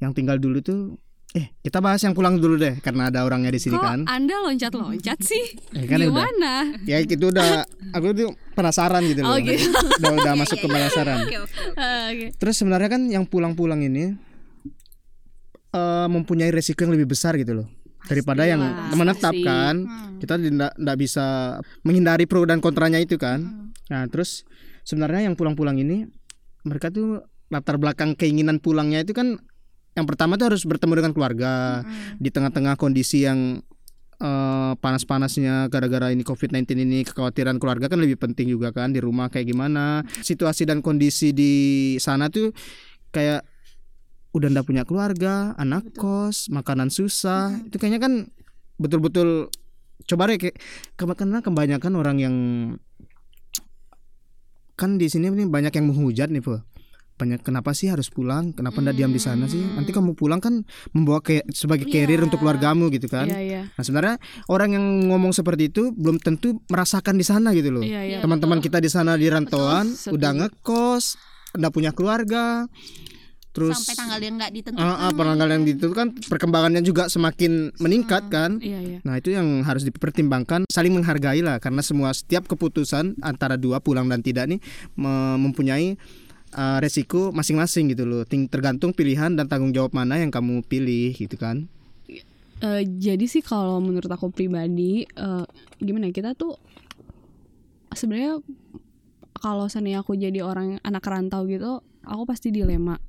[0.00, 0.96] yang tinggal dulu tuh,
[1.32, 3.98] eh kita bahas yang pulang dulu deh karena ada orangnya di sini Kok kan.
[4.04, 5.56] Anda loncat-loncat sih?
[5.72, 6.12] Eh, kan udah.
[6.12, 6.52] Gimana?
[6.84, 7.64] Ya itu udah,
[7.96, 9.32] aku tuh penasaran gitu loh.
[9.32, 9.64] Oh, gitu.
[10.04, 11.24] Udah udah masuk ke penasaran.
[11.80, 12.36] Ah, Oke.
[12.36, 14.12] Terus sebenarnya kan yang pulang-pulang ini
[15.72, 17.68] eh mempunyai resiko yang lebih besar gitu loh
[18.12, 18.60] daripada yang
[18.92, 19.88] menetap kan.
[19.88, 20.20] Hmm.
[20.20, 23.72] Kita tidak tidak bisa menghindari pro dan kontranya itu kan.
[23.88, 24.44] Nah, terus
[24.84, 26.04] sebenarnya yang pulang-pulang ini
[26.68, 29.40] mereka tuh latar belakang keinginan pulangnya itu kan
[29.92, 31.84] yang pertama tuh harus bertemu dengan keluarga
[32.16, 33.60] di tengah-tengah kondisi yang
[34.16, 39.28] eh, panas-panasnya gara-gara ini COVID-19 ini kekhawatiran keluarga kan lebih penting juga kan di rumah
[39.28, 40.00] kayak gimana.
[40.24, 41.52] Situasi dan kondisi di
[42.00, 42.56] sana tuh
[43.12, 43.44] kayak
[44.32, 47.52] udah ndak punya keluarga anak kos makanan susah.
[47.68, 48.12] Itu kayaknya kan
[48.80, 49.52] betul-betul
[50.08, 50.56] coba deh kayak
[50.96, 52.36] karena kebanyakan orang yang
[54.72, 56.64] kan di sini nih banyak yang menghujat nih po
[57.22, 60.66] banyak kenapa sih harus pulang kenapa ndak diam di sana sih nanti kamu pulang kan
[60.90, 62.26] membawa kayak sebagai carrier Iya.
[62.26, 63.62] untuk keluargamu gitu kan Iya, iya.
[63.68, 67.80] Nah sebenarnya orang yang ngomong seperti itu belum tentu merasakan di sana gitu loh.
[67.80, 68.18] Iya, iya.
[68.18, 70.18] Teman-teman kita di sana di rantauan Betul.
[70.18, 71.04] udah ngekos,
[71.54, 72.66] udah punya keluarga,
[73.50, 74.80] terus Sampai tanggal yang nggak ditentukan.
[74.82, 78.56] ah, ah, penanggal yang itu kan perkembangannya juga semakin meningkat kan.
[78.58, 78.98] Iya, iya.
[79.02, 84.08] Nah itu yang harus dipertimbangkan, saling menghargai lah karena semua setiap keputusan antara dua pulang
[84.08, 84.56] dan tidak nih
[84.94, 86.00] me- mempunyai
[86.56, 88.22] uh, resiko masing-masing gitu loh.
[88.24, 91.68] Ting- Tergantung pilihan dan tanggung jawab mana yang kamu pilih gitu kan.
[92.62, 95.44] Eh, jadi sih kalau menurut aku pribadi eh,
[95.82, 96.54] gimana ya, kita tuh
[97.90, 98.38] sebenarnya
[99.34, 103.02] kalau seandainya aku jadi orang anak rantau gitu aku pasti dilema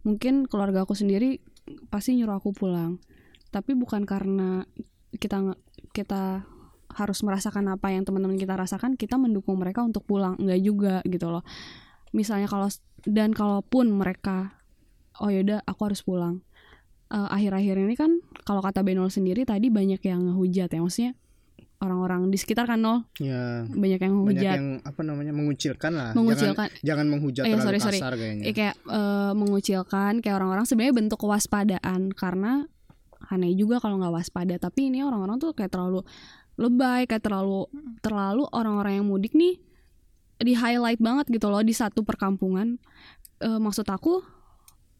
[0.00, 1.44] mungkin keluarga aku sendiri
[1.92, 2.96] pasti nyuruh aku pulang
[3.52, 4.64] tapi bukan karena
[5.20, 5.54] kita
[5.92, 6.48] kita
[6.96, 11.28] harus merasakan apa yang teman-teman kita rasakan kita mendukung mereka untuk pulang enggak juga gitu
[11.28, 11.44] loh
[12.10, 12.68] misalnya kalau
[13.02, 14.58] dan kalaupun mereka
[15.16, 16.42] oh yaudah aku harus pulang
[17.06, 21.14] Eh, akhir-akhir ini kan kalau kata Benol sendiri tadi banyak yang ngehujat ya maksudnya
[21.78, 23.62] orang-orang di sekitar kan Nol Ya.
[23.64, 26.66] banyak yang banyak ngehujat yang apa namanya mengucilkan lah Mengucilkan.
[26.66, 27.98] jangan, jangan menghujat Eh, terlalu sorry, sorry.
[28.02, 32.66] kasar kayaknya Eh, kayak eh, mengucilkan kayak orang-orang sebenarnya bentuk kewaspadaan karena
[33.24, 36.02] aneh juga kalau nggak waspada tapi ini orang-orang tuh kayak terlalu
[36.56, 39.62] lebay kayak terlalu terlalu orang-orang yang mudik nih
[40.40, 42.76] di highlight banget gitu loh di satu perkampungan.
[43.40, 44.24] Eh, maksud aku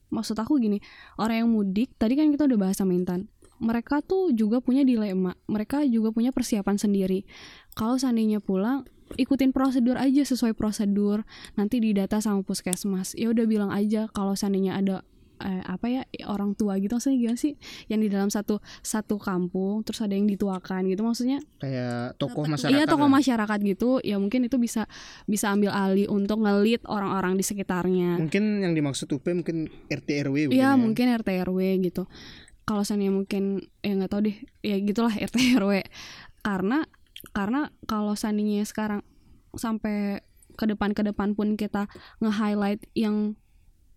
[0.07, 0.79] maksud aku gini
[1.19, 3.27] orang yang mudik tadi kan kita udah bahas sama Intan
[3.59, 7.25] mereka tuh juga punya dilema mereka juga punya persiapan sendiri.
[7.73, 8.85] Kalau seandainya pulang
[9.17, 11.25] ikutin prosedur aja sesuai prosedur
[11.57, 13.17] nanti didata sama puskesmas.
[13.17, 15.07] Ya udah bilang aja kalau seandainya ada
[15.39, 17.55] eh, apa ya orang tua gitu maksudnya gimana sih
[17.87, 22.53] yang di dalam satu satu kampung terus ada yang dituakan gitu maksudnya kayak tokoh tuh?
[22.57, 23.15] masyarakat iya tokoh lah.
[23.21, 24.89] masyarakat gitu ya mungkin itu bisa
[25.25, 30.37] bisa ambil alih untuk ngelit orang-orang di sekitarnya mungkin yang dimaksud UP mungkin RT RW
[30.53, 30.79] Iya ya.
[30.79, 32.05] mungkin RT RW gitu.
[32.67, 35.87] Kalau seandainya mungkin ya nggak tahu deh ya gitulah RT RW
[36.43, 36.87] karena
[37.31, 39.01] karena kalau seandainya sekarang
[39.55, 40.23] sampai
[40.57, 41.87] ke depan ke depan pun kita
[42.19, 43.37] nge-highlight yang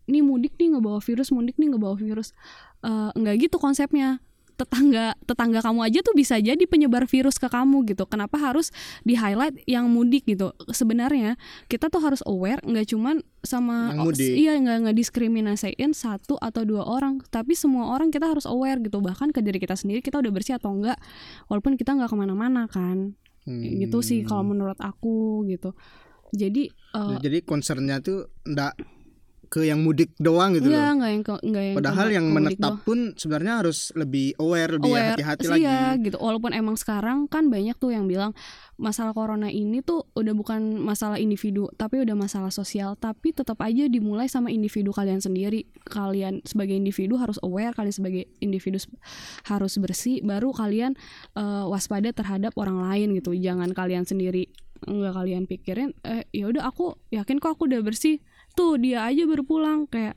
[0.09, 2.33] ini mudik nih ngebawa virus mudik nih ngebawa virus.
[2.81, 4.17] Eh, nggak gitu konsepnya.
[4.59, 8.03] Tetangga tetangga kamu aja tuh bisa jadi penyebar virus ke kamu gitu.
[8.03, 8.75] Kenapa harus
[9.07, 10.51] di highlight yang mudik gitu?
[10.75, 11.39] Sebenarnya
[11.71, 14.31] kita tuh harus aware nggak cuman sama Yang mudik.
[14.35, 17.23] iya nggak nggak diskriminasiin satu atau dua orang.
[17.31, 18.99] Tapi semua orang kita harus aware gitu.
[18.99, 20.99] Bahkan ke diri kita sendiri kita udah bersih atau enggak
[21.47, 23.15] walaupun kita nggak ke mana-mana kan.
[23.47, 23.63] Hmm.
[23.63, 25.71] gitu sih kalau menurut aku gitu.
[26.35, 28.75] Jadi eh, jadi concernnya tuh ndak
[29.49, 30.91] ke yang mudik doang gitu Iya, loh.
[30.95, 32.85] nggak yang ke- nggak yang Padahal ke- yang ke menetap doang.
[32.85, 35.65] pun sebenarnya harus lebih aware, lebih aware hati-hati lagi.
[35.65, 38.37] ya gitu walaupun emang sekarang kan banyak tuh yang bilang
[38.75, 43.85] masalah corona ini tuh udah bukan masalah individu tapi udah masalah sosial tapi tetap aja
[43.85, 48.77] dimulai sama individu kalian sendiri kalian sebagai individu harus aware kalian sebagai individu
[49.43, 50.93] harus bersih baru kalian
[51.33, 54.47] eh, waspada terhadap orang lain gitu jangan kalian sendiri
[54.79, 59.23] nggak kalian pikirin eh ya udah aku yakin kok aku udah bersih tuh dia aja
[59.23, 60.15] baru pulang kayak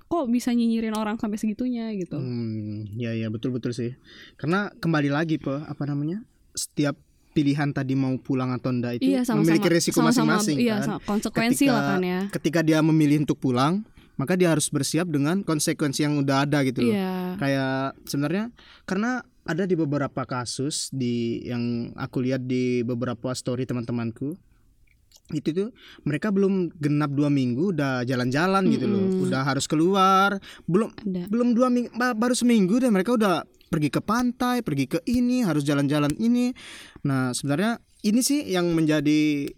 [0.00, 3.98] kok bisa nyinyirin orang sampai segitunya gitu Hmm, ya ya betul betul sih.
[4.34, 6.22] Karena kembali lagi pe apa namanya?
[6.52, 6.94] Setiap
[7.30, 10.86] pilihan tadi mau pulang atau enggak itu Iya, sama-sama- memiliki resiko masing-masing iya, kan.
[10.88, 12.20] sama- konsekuensi lah kan ya.
[12.30, 13.82] Ketika dia memilih untuk pulang,
[14.14, 16.94] maka dia harus bersiap dengan konsekuensi yang udah ada gitu loh.
[16.94, 17.34] Iya.
[17.36, 18.44] Kayak sebenarnya
[18.84, 19.10] karena
[19.44, 24.34] ada di beberapa kasus di yang aku lihat di beberapa story teman-temanku
[25.28, 25.68] itu tuh
[26.08, 29.28] mereka belum genap dua minggu udah jalan-jalan gitu loh.
[29.28, 30.40] Udah harus keluar.
[30.64, 31.28] Belum Ada.
[31.28, 35.44] belum dua minggu ba- baru seminggu deh mereka udah pergi ke pantai pergi ke ini
[35.44, 36.56] harus jalan-jalan ini.
[37.04, 39.52] Nah sebenarnya ini sih yang menjadi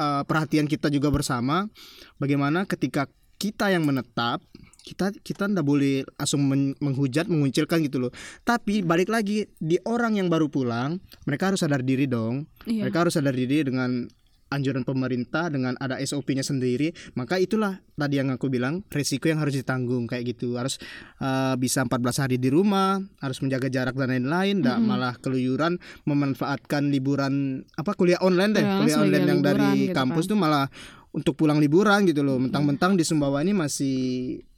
[0.00, 1.68] uh, perhatian kita juga bersama.
[2.16, 3.04] Bagaimana ketika
[3.36, 4.40] kita yang menetap
[4.82, 8.12] kita kita ndak boleh langsung men- menghujat menguncilkan gitu loh.
[8.42, 10.98] Tapi balik lagi di orang yang baru pulang
[11.28, 12.48] mereka harus sadar diri dong.
[12.64, 12.88] Iya.
[12.88, 14.08] mereka harus sadar diri dengan
[14.52, 19.54] anjuran pemerintah dengan ada SOP-nya sendiri maka itulah tadi yang aku bilang resiko yang harus
[19.54, 20.54] ditanggung kayak gitu.
[20.54, 20.76] Harus
[21.18, 24.88] uh, bisa 14 hari di rumah harus menjaga jarak dan lain-lain ndak Mm-mm.
[24.88, 27.34] malah keluyuran memanfaatkan liburan
[27.74, 30.30] apa kuliah online deh Ya, kuliah online yang liburan dari gitu kampus kan.
[30.30, 30.66] tuh malah
[31.10, 32.36] untuk pulang liburan gitu loh.
[32.36, 33.96] Mentang-mentang di Sumbawa ini masih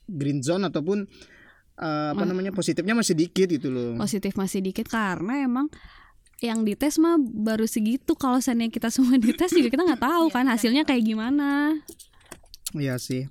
[0.07, 1.03] green zone ataupun
[1.77, 3.99] uh, apa Ma- namanya positifnya masih dikit gitu loh.
[3.99, 5.67] Positif masih dikit karena emang
[6.45, 8.13] yang dites mah baru segitu.
[8.13, 11.81] Kalau seandainya kita semua dites juga kita nggak tahu kan hasilnya kayak gimana.
[12.75, 13.25] Iya sih.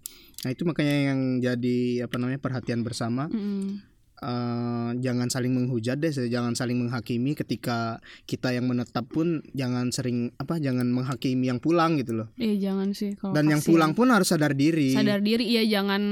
[0.44, 3.33] Nah itu makanya yang jadi apa namanya perhatian bersama.
[3.33, 3.94] Mm.
[4.24, 10.33] eh, jangan saling menghujat deh jangan saling menghakimi ketika kita yang menetap pun jangan sering
[10.40, 12.29] apa jangan menghakimi yang pulang gitu loh.
[12.40, 14.96] Iya jangan sih kalau dan yang pulang pun harus sadar diri.
[14.96, 16.03] Sadar diri ya jangan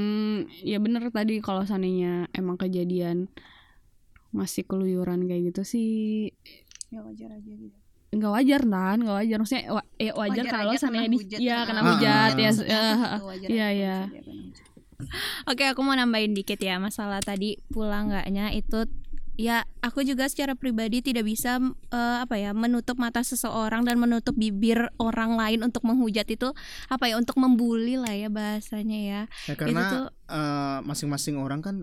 [0.61, 3.33] ya bener tadi kalau seandainya emang kejadian
[4.33, 5.89] masih keluyuran kayak gitu sih
[6.93, 7.77] ya wajar aja gitu.
[8.13, 9.37] Nggak wajar kan nggak wajar.
[9.41, 12.51] Maksudnya wa- ya wajar, kalau kena di hujat, ya kena hujat ya.
[12.53, 13.97] ah, eh, Wajar iya iya.
[14.05, 14.65] kena hujat.
[15.45, 18.85] Oke, aku mau nambahin dikit ya masalah tadi pulang nggaknya itu
[19.33, 21.57] ya aku juga secara pribadi tidak bisa
[21.89, 26.53] eh, apa ya menutup mata seseorang dan menutup bibir orang lain untuk menghujat itu
[26.87, 29.21] apa ya untuk membuli lah ya bahasanya ya.
[29.49, 31.75] Ya, karena tuh- eh, masing-masing orang kan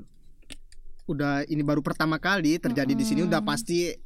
[1.05, 3.99] udah ini baru pertama kali terjadi di sini udah pasti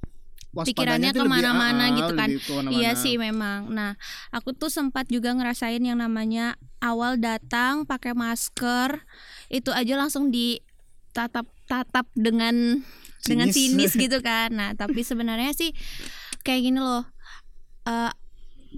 [0.54, 2.30] Pikirannya ke mana-mana ah, ah, gitu kan.
[2.70, 3.66] Iya sih memang.
[3.74, 3.98] Nah,
[4.30, 9.02] aku tuh sempat juga ngerasain yang namanya awal datang pakai masker
[9.50, 12.86] itu aja langsung ditatap-tatap dengan
[13.26, 13.92] dengan Sinis.
[13.92, 14.54] sinis gitu kan.
[14.54, 15.74] Nah, tapi sebenarnya sih
[16.46, 17.02] kayak gini loh.
[17.84, 18.12] Eh,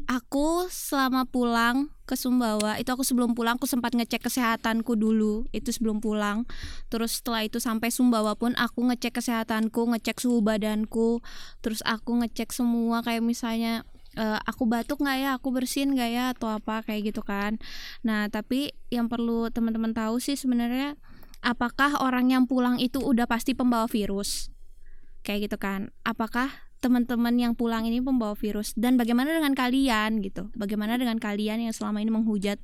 [0.04, 5.72] aku selama pulang ke Sumbawa itu aku sebelum pulang aku sempat ngecek kesehatanku dulu itu
[5.72, 6.44] sebelum pulang.
[6.92, 11.24] Terus setelah itu sampai Sumbawa pun aku ngecek kesehatanku ngecek suhu badanku.
[11.64, 13.82] Terus aku ngecek semua kayak misalnya
[14.14, 17.56] eh, aku batuk nggak ya aku bersin nggak ya atau apa kayak gitu kan.
[18.04, 21.00] Nah tapi yang perlu teman-teman tahu sih sebenarnya
[21.40, 24.50] apakah orang yang pulang itu udah pasti pembawa virus?
[25.26, 25.90] Kayak gitu kan.
[26.06, 28.72] Apakah teman-teman yang pulang ini pembawa virus.
[28.76, 30.48] Dan bagaimana dengan kalian gitu.
[30.54, 32.60] Bagaimana dengan kalian yang selama ini menghujat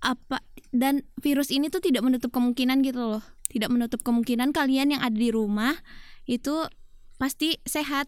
[0.00, 0.40] apa
[0.72, 3.24] dan virus ini tuh tidak menutup kemungkinan gitu loh.
[3.50, 5.74] Tidak menutup kemungkinan kalian yang ada di rumah
[6.24, 6.64] itu
[7.18, 8.06] pasti sehat.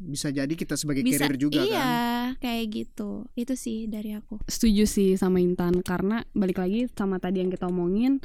[0.00, 1.84] Bisa jadi kita sebagai bisa carrier juga iya
[2.32, 2.40] kan?
[2.40, 3.28] kayak gitu.
[3.36, 4.40] Itu sih dari aku.
[4.48, 8.18] Setuju sih sama Intan karena balik lagi sama tadi yang kita omongin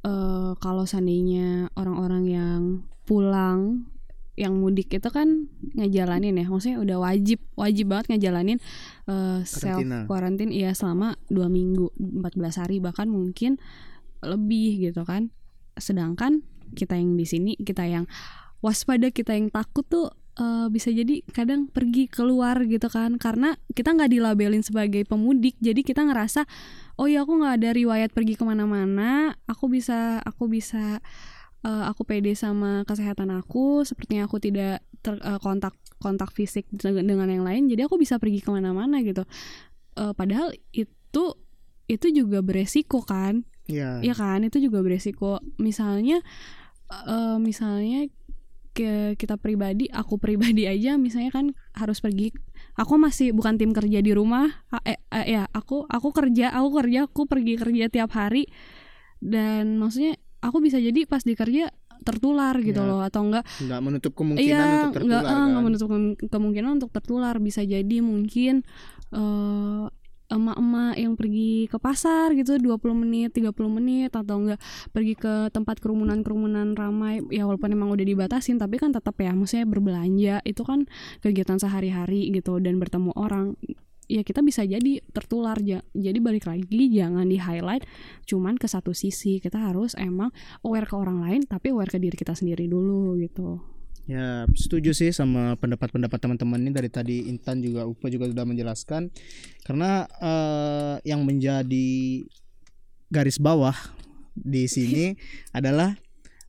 [0.00, 2.60] eh kalau seandainya orang-orang yang
[3.04, 3.90] pulang
[4.40, 6.48] yang mudik itu kan ngejalanin ya.
[6.48, 8.58] Maksudnya udah wajib wajib banget ngejalanin
[9.04, 10.08] eh, self Karantina.
[10.08, 13.60] quarantine iya selama dua minggu 14 hari bahkan mungkin
[14.24, 15.28] lebih gitu kan.
[15.76, 16.40] Sedangkan
[16.72, 18.08] kita yang di sini kita yang
[18.64, 20.08] waspada kita yang takut tuh
[20.40, 23.20] eh, bisa jadi kadang pergi keluar gitu kan.
[23.20, 26.48] Karena kita nggak dilabelin sebagai pemudik jadi kita ngerasa
[26.96, 31.00] oh ya aku nggak ada riwayat pergi ke mana-mana aku bisa aku bisa
[31.64, 37.28] eh, aku pede sama kesehatan aku sepertinya aku tidak ter- eh, kontak kontak fisik dengan
[37.28, 39.24] yang lain jadi aku bisa pergi ke mana-mana gitu.
[40.00, 41.24] Eh, padahal itu
[41.90, 43.44] itu juga beresiko kan?
[43.66, 44.02] Iya.
[44.02, 44.42] ya kan?
[44.46, 45.42] Itu juga beresiko.
[45.60, 46.24] Misalnya
[46.88, 48.08] eh, misalnya
[48.70, 52.30] ke kita pribadi aku pribadi aja misalnya kan harus pergi
[52.78, 54.46] aku masih bukan tim kerja di rumah
[54.86, 58.48] eh, eh, ya aku aku kerja aku kerja aku pergi kerja tiap hari.
[59.20, 61.68] Dan maksudnya aku bisa jadi pas di kerja
[62.00, 62.88] tertular gitu Ya.
[62.88, 65.64] loh atau enggak nggak menutup kemungkinan iya untuk enggak tertular enggak kan?
[65.64, 68.64] menutup kem- kemungkinan untuk tertular bisa jadi mungkin
[69.10, 69.84] eh
[70.30, 75.82] emak-emak yang pergi ke pasar gitu 20 menit 30 menit atau enggak pergi ke tempat
[75.82, 80.86] kerumunan-kerumunan ramai ya walaupun emang udah dibatasin tapi kan tetap ya maksudnya berbelanja itu kan
[81.18, 83.58] kegiatan sehari-hari gitu dan bertemu orang
[84.10, 87.86] ya kita bisa jadi tertular ja- jadi balik lagi jangan di highlight
[88.24, 89.38] cuman ke satu sisi.
[89.38, 93.62] Kita harus emang aware ke orang lain tapi aware ke diri kita sendiri dulu gitu.
[94.04, 96.70] Ya setuju sih sama pendapat-pendapat teman-teman ini.
[96.72, 99.06] Dari tadi Intan juga Upa juga sudah menjelaskan.
[99.62, 102.26] Karena eh, yang menjadi
[103.06, 103.74] garis bawah
[104.32, 105.14] di sini
[105.52, 105.94] adalah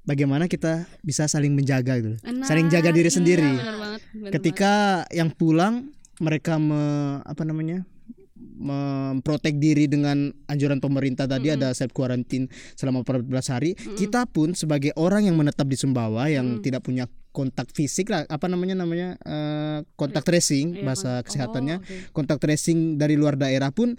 [0.02, 3.52] bagaimana kita bisa saling menjaga gitu, saling jaga diri Iya, sendiri.
[3.54, 4.74] bener banget, bener Ketika
[5.12, 6.82] yang pulang mereka me,
[7.26, 7.82] apa namanya
[8.42, 13.72] memprotek diri dengan anjuran pemerintah tadi ada self quarantine selama 14 hari.
[13.74, 18.52] Kita pun sebagai orang yang menetap di Sumbawa yang tidak punya kontak fisik lah apa
[18.52, 21.78] namanya namanya eh, kontak tracing Iya, bahasa kesehatannya.
[21.80, 21.98] Oh, oke.
[22.12, 23.96] kontak tracing dari luar daerah pun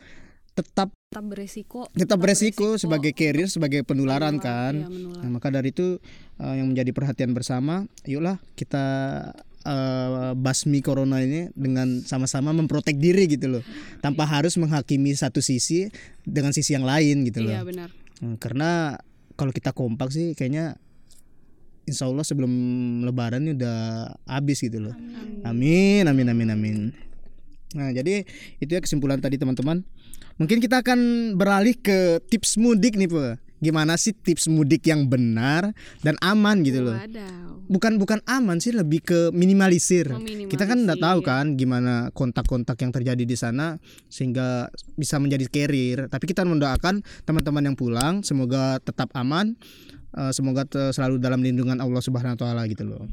[0.53, 1.89] tetap tetap beresiko.
[1.97, 4.75] tetap beresiko sebagai carrier sebagai penularan Menular, kan.
[4.77, 5.21] iya, menular.
[5.25, 5.97] Nah, maka dari itu
[6.39, 8.85] eh, yang menjadi perhatian bersama, yuklah kita
[9.63, 13.63] eh, basmi corona ini dengan sama-sama memprotek diri gitu loh,
[13.99, 15.89] tanpa harus menghakimi satu sisi
[16.23, 17.53] dengan sisi yang lain gitu loh.
[17.55, 17.91] iya benar
[18.23, 18.95] Hmm, Karena
[19.35, 20.79] kalau kita kompak sih kayaknya
[21.83, 22.47] Insya Allah sebelum
[23.03, 24.95] Lebaran ini udah habis gitu loh.
[25.43, 26.79] Amin, amin, amin, amin.
[27.75, 28.23] Nah, jadi
[28.63, 29.83] itu ya kesimpulan tadi teman-teman.
[30.39, 33.35] Mungkin kita akan beralih ke tips mudik nih, Po.
[33.63, 35.71] Gimana sih tips mudik yang benar
[36.03, 36.99] dan aman gitu loh.
[36.99, 37.63] Wadaw.
[37.71, 40.11] Bukan bukan aman sih, lebih ke minimalisir.
[40.11, 40.51] Meminimalisir.
[40.51, 43.79] Kita kan nggak tahu kan gimana kontak-kontak yang terjadi di sana
[44.11, 44.67] sehingga
[44.99, 46.11] bisa menjadi carrier.
[46.11, 49.55] Tapi kita mendoakan teman-teman yang pulang semoga tetap aman.
[50.13, 53.09] eh, semoga selalu dalam lindungan Allah Subhanahu wa taala gitu loh.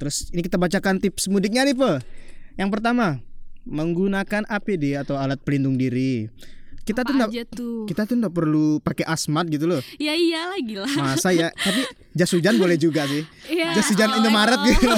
[0.00, 2.02] Terus ini kita bacakan tips mudiknya nih, Po.
[2.58, 3.22] Yang pertama,
[3.62, 6.26] menggunakan APD atau alat pelindung diri.
[6.84, 9.80] Kita tuh Apa nggak aja tuh kita tuh nggak perlu pakai asmat gitu loh.
[9.96, 11.48] ya iyalah gila Masa ya?
[11.50, 11.80] Tapi
[12.12, 13.24] jas hujan boleh juga sih.
[13.48, 13.72] Iya.
[13.72, 14.86] Jas hujan Indomaret gitu.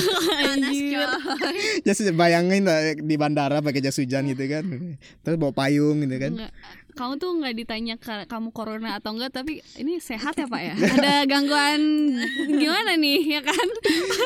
[0.99, 1.83] Anjir.
[1.83, 4.65] jas hujan bayangin lah di bandara pakai jas hujan gitu kan.
[5.21, 6.33] Terus bawa payung gitu kan.
[6.33, 6.53] Enggak.
[6.93, 10.75] Kamu tuh nggak ditanya ka- kamu corona atau enggak tapi ini sehat ya pak ya?
[10.97, 11.81] Ada gangguan
[12.51, 13.69] gimana nih ya kan?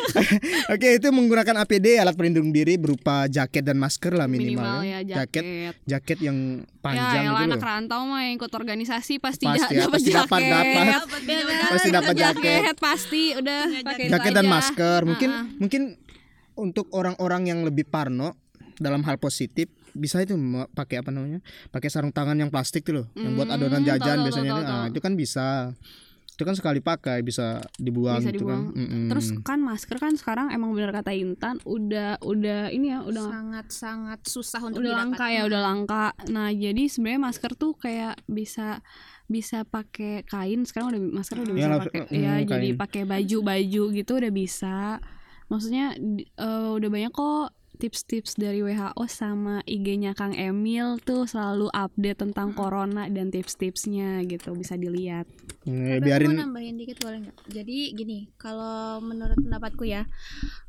[0.73, 4.99] Oke, itu menggunakan APD alat pelindung diri berupa jaket dan masker lah minimal, Minimal ya.
[5.01, 5.45] ya jaket.
[5.83, 7.67] jaket yang Ya, panjang elah gitu anak loh.
[7.67, 10.87] rantau mah yang ikut organisasi pasti, Pasti ya, dapat pasti dapat- jaket.
[10.89, 11.21] dapat.
[11.21, 11.69] Ya kan?
[11.69, 12.63] Pasti dapat jaket.
[12.79, 15.83] pasti udah pakai jaket dan masker mungkin mungkin
[16.61, 18.37] untuk orang-orang yang lebih parno
[18.77, 20.39] dalam hal positif bisa itu
[20.71, 24.17] pakai apa namanya pakai sarung tangan yang plastik tuh loh yang buat Hmm, adonan jajan
[24.17, 24.89] tahu, biasanya tahu, itu, ah, tahu.
[24.89, 25.47] itu kan bisa
[26.31, 27.47] itu kan sekali pakai bisa
[27.77, 28.73] dibuang bisa gitu dibuang.
[28.73, 29.05] kan Mm-mm.
[29.11, 34.21] Terus kan masker kan sekarang emang bener kata Intan udah udah ini ya udah sangat-sangat
[34.25, 35.03] susah untuk udah didapat.
[35.05, 38.81] langka ya udah langka nah jadi sebenarnya masker tuh kayak bisa
[39.27, 43.03] bisa pakai kain sekarang udah masker udah Ya, bisa lah, pakai mm, ya jadi pakai
[43.05, 44.77] baju baju gitu udah bisa
[45.51, 45.93] maksudnya
[46.37, 52.53] eh, udah banyak kok tips-tips dari WHO sama IG-nya Kang Emil tuh selalu update tentang
[52.53, 55.25] corona dan tips-tipsnya gitu bisa dilihat
[55.63, 57.37] Eh, Tapi aku biarin mau nambahin dikit boleh nggak?
[57.51, 60.09] Jadi gini, kalau menurut pendapatku ya,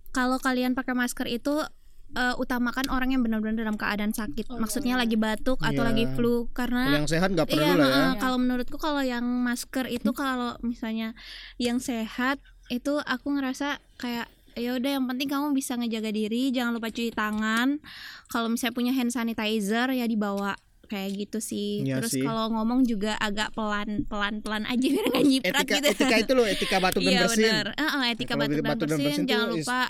[0.10, 1.64] kalau kalian pakai masker itu
[2.12, 4.52] eh, utamakan orang yang benar-benar dalam keadaan sakit.
[4.52, 5.88] Maksudnya lagi batuk atau Iya.
[5.88, 8.12] lagi flu karena yang sehat nggak perlu Iya, lah ya heeh.
[8.20, 11.16] kalau menurutku kalau yang masker itu kalau misalnya
[11.56, 16.76] yang sehat itu aku ngerasa kayak ya udah yang penting kamu bisa ngejaga diri, jangan
[16.76, 17.80] lupa cuci tangan.
[18.28, 21.88] Kalau misalnya punya hand sanitizer ya dibawa kayak gitu sih.
[21.88, 25.88] Iya Terus kalau ngomong juga agak pelan pelan pelan aja biar nggak nyiprat etika gitu.
[25.96, 27.66] etika itu loh etika batuk dan Iya bersin benar.
[27.80, 29.82] Heeh, etika Kalau batuk, dan batuk dan bersin, bersin jangan is- lupa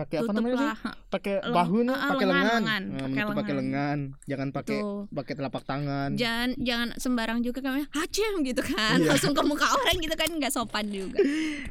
[0.00, 0.70] pakai apa namanya sih
[1.10, 2.82] pakai bahu ah, pakai lengan, lengan.
[2.86, 3.56] Nah, Pakai lengan.
[3.60, 4.78] lengan jangan pakai
[5.10, 8.98] pakai telapak tangan Jangan jangan sembarang juga kayak hacem gitu kan.
[9.00, 9.08] Iya.
[9.14, 11.18] Langsung ke muka orang gitu kan nggak sopan juga.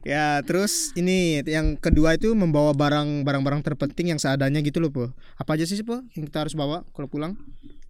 [0.07, 5.05] Ya, terus ini yang kedua itu membawa barang barang-barang terpenting yang seadanya gitu loh, Po.
[5.35, 7.35] Apa aja sih, Po, yang kita harus bawa kalau pulang?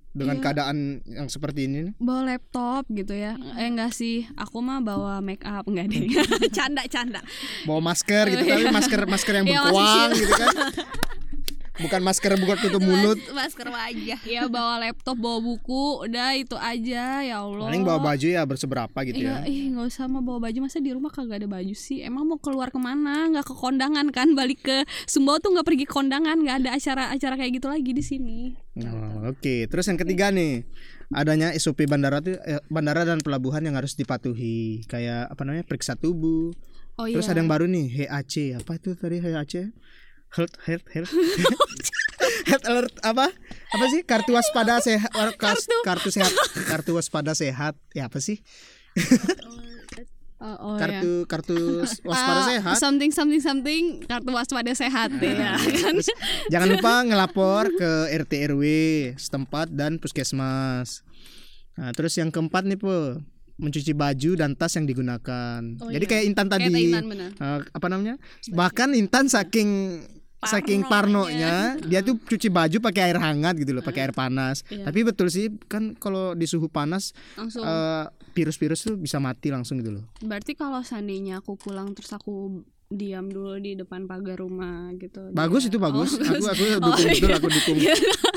[0.10, 0.44] Dengan Iya.
[0.44, 3.38] keadaan yang seperti ini bawa laptop gitu ya.
[3.56, 4.26] Eh enggak sih.
[4.36, 5.64] Aku mah bawa make up.
[5.64, 6.10] Enggak deh.
[6.58, 7.22] Canda canda.
[7.64, 10.56] Bawa masker gitu, tapi masker masker yang Iya, masih gitu kan.
[11.80, 13.16] bukan masker bukan tutup mulut.
[13.30, 18.00] Mas- masker wajah ya bawa laptop bawa buku udah itu aja ya Allah Paling bawa
[18.06, 19.48] baju ya berseberapa gitu Iya, ya.
[19.48, 22.00] ih nggak usah mau bawa baju masa di rumah kagak ada baju sih.
[22.00, 23.28] Emang mau keluar ke mana?
[23.28, 24.32] Nggak ke kondangan kan?
[24.34, 28.40] Balik ke Sumbawa tuh nggak pergi kondangan, nggak ada acara-acara kayak gitu lagi di sini.
[28.80, 30.64] Oh, Oke, terus yang ketiga nih
[31.10, 35.96] adanya SOP bandara tuh eh, bandara dan pelabuhan yang harus dipatuhi kayak apa namanya periksa
[35.96, 36.54] tubuh.
[36.96, 39.72] Oh Terus ada yang baru nih HAC apa itu tadi HAC?
[40.30, 41.10] Health health health
[42.50, 43.34] health alert apa
[43.70, 45.74] apa sih kartu waspada sehat kartu.
[45.82, 46.30] kartu sehat
[46.68, 48.38] kartu waspada sehat ya apa sih
[50.40, 50.88] Oh, oh, ya.
[50.88, 56.00] kartu kartu waspada Ah, sehat Something something something kartu waspada sehat ya kan.
[56.48, 58.64] Jangan lupa ngelapor ke RT RW
[59.20, 61.04] setempat dan puskesmas.
[61.76, 63.20] Nah, terus yang keempat nih po
[63.60, 65.60] mencuci baju dan tas yang digunakan.
[65.84, 66.12] Oh, Jadi iya.
[66.16, 66.72] kayak Intan tadi.
[66.72, 67.30] Kayak Intan, benar.
[67.36, 68.16] eh, apa namanya?
[68.48, 69.70] Bahkan Intan saking
[70.40, 74.64] saking parnonya dia tuh cuci baju pakai air hangat gitu loh, pakai air panas.
[74.72, 74.88] Iya.
[74.88, 77.64] Tapi betul sih kan kalau di suhu panas Langsung.
[77.68, 80.04] eh, virus-virus tuh bisa mati langsung gitu loh.
[80.24, 85.30] Berarti kalau seandainya aku pulang terus aku diam dulu di depan pagar rumah gitu.
[85.30, 86.10] Bagus dia- itu bagus.
[86.12, 87.38] Oh, aku aku Oh, dukung betul iya.
[87.38, 87.78] aku dukung.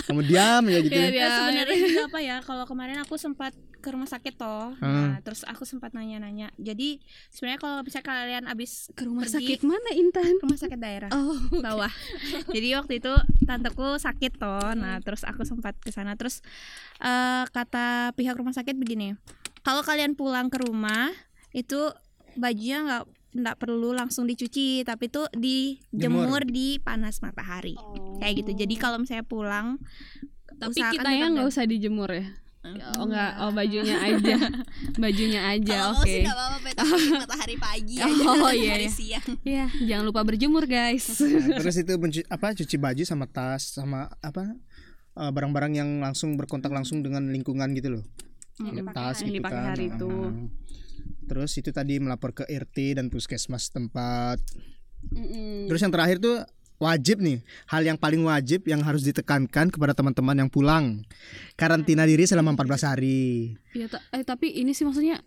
[0.03, 0.93] Kamu diam ya gitu.
[0.93, 1.17] Iya, ya.
[1.17, 5.43] Ya, sebenarnya juga apa ya kalau kemarin aku sempat ke rumah sakit toh nah terus
[5.43, 10.39] aku sempat nanya-nanya jadi sebenarnya kalau bisa kalian abis ke rumah pergi- sakit mana Intan?
[10.39, 11.91] rumah sakit daerah Oh, bawah
[12.47, 13.11] jadi waktu itu
[13.43, 16.47] tanteku sakit toh nah terus aku sempat ke sana terus
[17.01, 19.19] eh, kata pihak rumah sakit begini
[19.61, 21.11] kalau kalian pulang ke rumah
[21.51, 21.91] itu
[22.35, 27.73] bajunya nggak nggak perlu langsung dicuci tapi tuh dijemur di panas matahari
[28.17, 29.81] kayak gitu jadi kalau misalnya pulang
[30.55, 32.27] Tapi kita ya tetap nggak usah dijemur ya.
[32.95, 34.39] Oh enggak, oh bajunya aja.
[35.03, 36.07] bajunya aja, Kalau oke.
[36.07, 36.71] sih nggak apa-apa
[37.27, 38.87] matahari pagi aja Oh, matahari iya, iya.
[38.89, 41.19] siang Iya, jangan lupa berjemur, guys.
[41.19, 44.55] Nah, terus itu mencu- apa cuci baju sama tas sama apa
[45.19, 48.05] eh, barang-barang yang langsung berkontak langsung dengan lingkungan gitu loh.
[48.63, 49.67] Yang tas yang gitu dipakai kan.
[49.67, 50.11] hari itu.
[51.33, 54.37] Terus itu tadi melapor ke RT dan puskesmas tempat.
[55.09, 55.65] Mm-mm.
[55.73, 56.45] Terus yang terakhir tuh
[56.77, 61.07] wajib nih hal yang paling wajib yang harus ditekankan kepada teman-teman yang pulang
[61.55, 65.23] karantina diri selama 14 hari Iya, ta- eh tapi ini sih maksudnya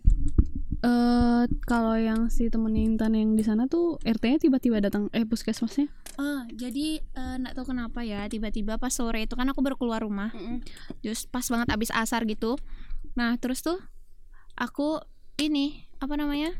[0.84, 5.88] eh kalau yang si temennya Intan yang di sana tuh RT-nya tiba-tiba datang eh puskesmasnya.
[6.20, 10.04] Oh, jadi eh, nggak tahu kenapa ya tiba-tiba pas sore itu kan aku baru keluar
[10.04, 10.36] rumah
[11.00, 12.60] terus pas banget abis asar gitu
[13.16, 13.80] nah terus tuh
[14.52, 15.00] aku
[15.36, 16.52] ini apa namanya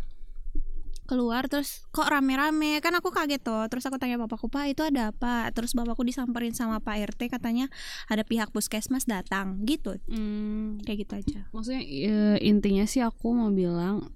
[1.06, 5.14] keluar terus kok rame-rame kan aku kaget tuh terus aku tanya bapakku pak itu ada
[5.14, 5.48] apa?
[5.54, 7.70] Terus bapakku disamperin sama pak rt katanya
[8.10, 9.96] ada pihak puskesmas datang gitu.
[10.10, 11.40] Hmm, kayak gitu aja.
[11.54, 14.10] Maksudnya eh, intinya sih aku mau bilang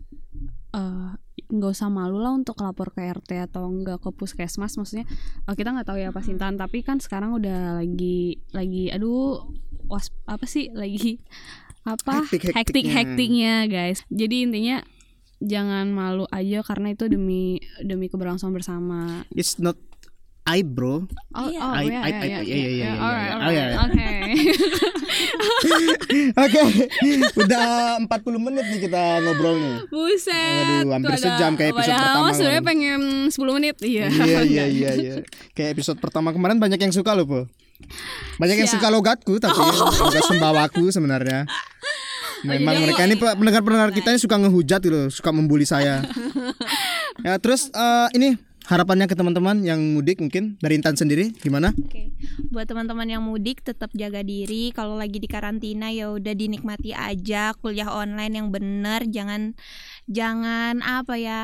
[0.75, 1.15] eh
[1.51, 4.75] nggak usah malu lah untuk lapor ke RT atau enggak ke puskesmas.
[4.75, 5.07] Maksudnya
[5.47, 9.47] eh, kita nggak tahu ya pas Intan tapi kan sekarang udah lagi lagi aduh
[9.87, 11.23] was apa sih lagi
[11.87, 12.27] apa?
[12.27, 12.59] Hektik-hektiknya.
[12.59, 14.03] hektik hektiknya guys.
[14.11, 14.83] Jadi intinya
[15.41, 19.77] jangan malu aja karena itu demi demi keberlangsungan bersama it's not
[20.43, 21.59] I bro oh Iya.
[21.59, 23.33] oh I- ya I- ya I- ya iya, iya, iya, iya, alright iya.
[23.33, 23.79] Oh, alright iya, iya.
[23.79, 24.09] oke
[26.33, 26.61] Oke,
[27.37, 27.67] udah
[28.01, 28.09] 40
[28.41, 29.77] menit nih kita ngobrol nih.
[29.87, 32.71] buset Aduh, hampir sejam kayak episode padahal pertama sebenarnya kemarin.
[32.71, 35.15] pengen 10 menit iya iya iya iya iya.
[35.53, 37.41] Kayak episode pertama kemarin banyak yang suka loh, Po.
[38.37, 39.57] Banyak yang suka logatku tapi
[40.01, 41.45] logat sumbawaku sebenarnya.
[42.45, 46.05] Memang jadi- mereka ini pe- pendengar-pendengar kita ini suka ngehujat gitu, suka membuli saya.
[47.27, 48.39] ya, terus eh, ini
[48.71, 51.75] harapannya ke teman-teman yang mudik mungkin dari Intan sendiri gimana?
[51.75, 52.15] Oke,
[52.55, 54.71] buat teman-teman yang mudik tetap jaga diri.
[54.71, 59.05] Kalau lagi di karantina ya udah dinikmati aja kuliah online yang bener.
[59.11, 59.59] Jangan
[60.07, 61.41] jangan apa ya?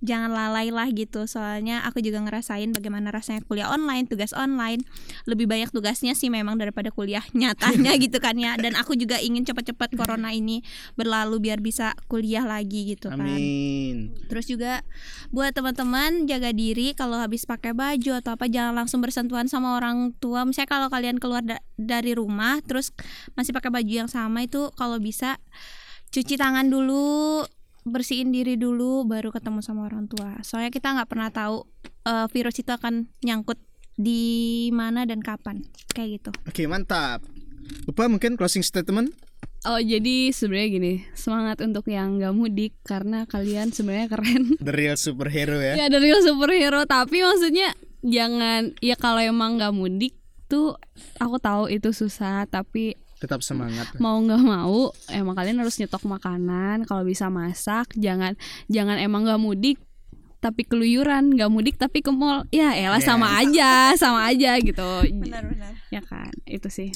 [0.00, 1.28] Jangan lalai lah gitu.
[1.28, 4.80] Soalnya aku juga ngerasain bagaimana rasanya kuliah online, tugas online.
[5.28, 8.56] Lebih banyak tugasnya sih memang daripada kuliah nyatanya gitu kan ya.
[8.56, 10.64] Dan aku juga ingin cepat-cepat corona ini
[10.96, 13.20] berlalu biar bisa kuliah lagi gitu kan.
[13.20, 14.16] Amin.
[14.32, 14.80] Terus juga
[15.28, 20.16] buat teman-teman jaga diri kalau habis pakai baju atau apa jangan langsung bersentuhan sama orang
[20.16, 20.48] tua.
[20.48, 22.96] Misalnya kalau kalian keluar da- dari rumah terus
[23.36, 25.36] masih pakai baju yang sama itu kalau bisa
[26.10, 27.46] cuci tangan dulu,
[27.86, 30.40] bersihin diri dulu baru ketemu sama orang tua.
[30.44, 31.64] Soalnya kita nggak pernah tahu
[32.06, 33.58] eh, virus itu akan nyangkut
[33.96, 35.64] di mana dan kapan.
[35.92, 36.30] Kayak gitu.
[36.48, 37.24] Oke, mantap.
[37.86, 39.12] Lupa mungkin closing statement?
[39.68, 44.96] oh jadi sebenarnya gini semangat untuk yang nggak mudik karena kalian sebenarnya keren The real
[44.96, 45.76] superhero ya.
[45.76, 50.16] ya ada real superhero tapi maksudnya jangan ya kalau emang nggak mudik
[50.48, 50.80] tuh
[51.20, 53.92] aku tahu itu susah tapi Tetap semangat.
[54.00, 56.88] mau nggak mau emang kalian harus nyetok makanan.
[56.88, 58.34] Kalau bisa masak jangan
[58.72, 59.78] jangan emang nggak mudik
[60.40, 61.36] tapi keluyuran.
[61.36, 62.48] Nggak mudik tapi ke mall.
[62.48, 64.90] Ya elah sama aja sama aja gitu.
[65.12, 65.52] Benar.
[65.92, 66.90] Ya kan itu sih.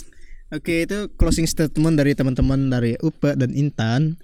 [0.53, 4.17] Oke itu closing statement dari teman-teman dari UPE dan Intan.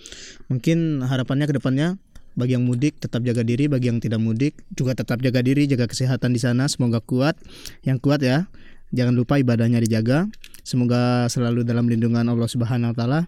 [0.48, 2.00] Mungkin harapannya ke depannya
[2.38, 5.90] bagi yang mudik tetap jaga diri, bagi yang tidak mudik juga tetap jaga diri, jaga
[5.90, 6.70] kesehatan di sana.
[6.70, 7.34] Semoga kuat,
[7.82, 8.46] yang kuat ya.
[8.90, 10.26] Jangan lupa ibadahnya dijaga.
[10.70, 13.20] Semoga selalu dalam lindungan Allah Subhanahu Wa Taala.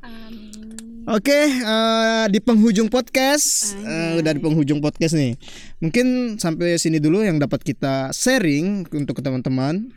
[1.11, 5.35] Oke, eh, di penghujung podcast, eh, udah di penghujung podcast nih.
[5.83, 9.91] Mungkin sampai sini dulu yang dapat kita sharing untuk ke teman-teman.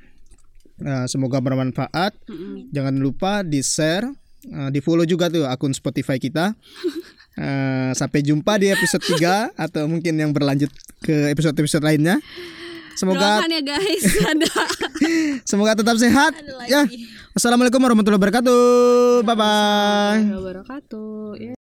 [0.82, 2.18] Eh, semoga bermanfaat.
[2.74, 4.10] Jangan lupa di share,
[4.50, 6.50] eh, di follow juga tuh akun Spotify kita.
[7.36, 10.72] Eh, sampai jumpa di episode 3 atau mungkin yang berlanjut
[11.04, 12.16] ke episode-episode lainnya.
[12.96, 14.48] Semoga doakan ya guys ada
[15.44, 16.32] semoga tetap sehat.
[16.72, 16.88] Ya.
[17.36, 18.64] Wassalamualaikum warahmatullahi wabarakatuh.
[19.28, 20.22] Bye bye.
[20.32, 21.56] wabarakatuh ya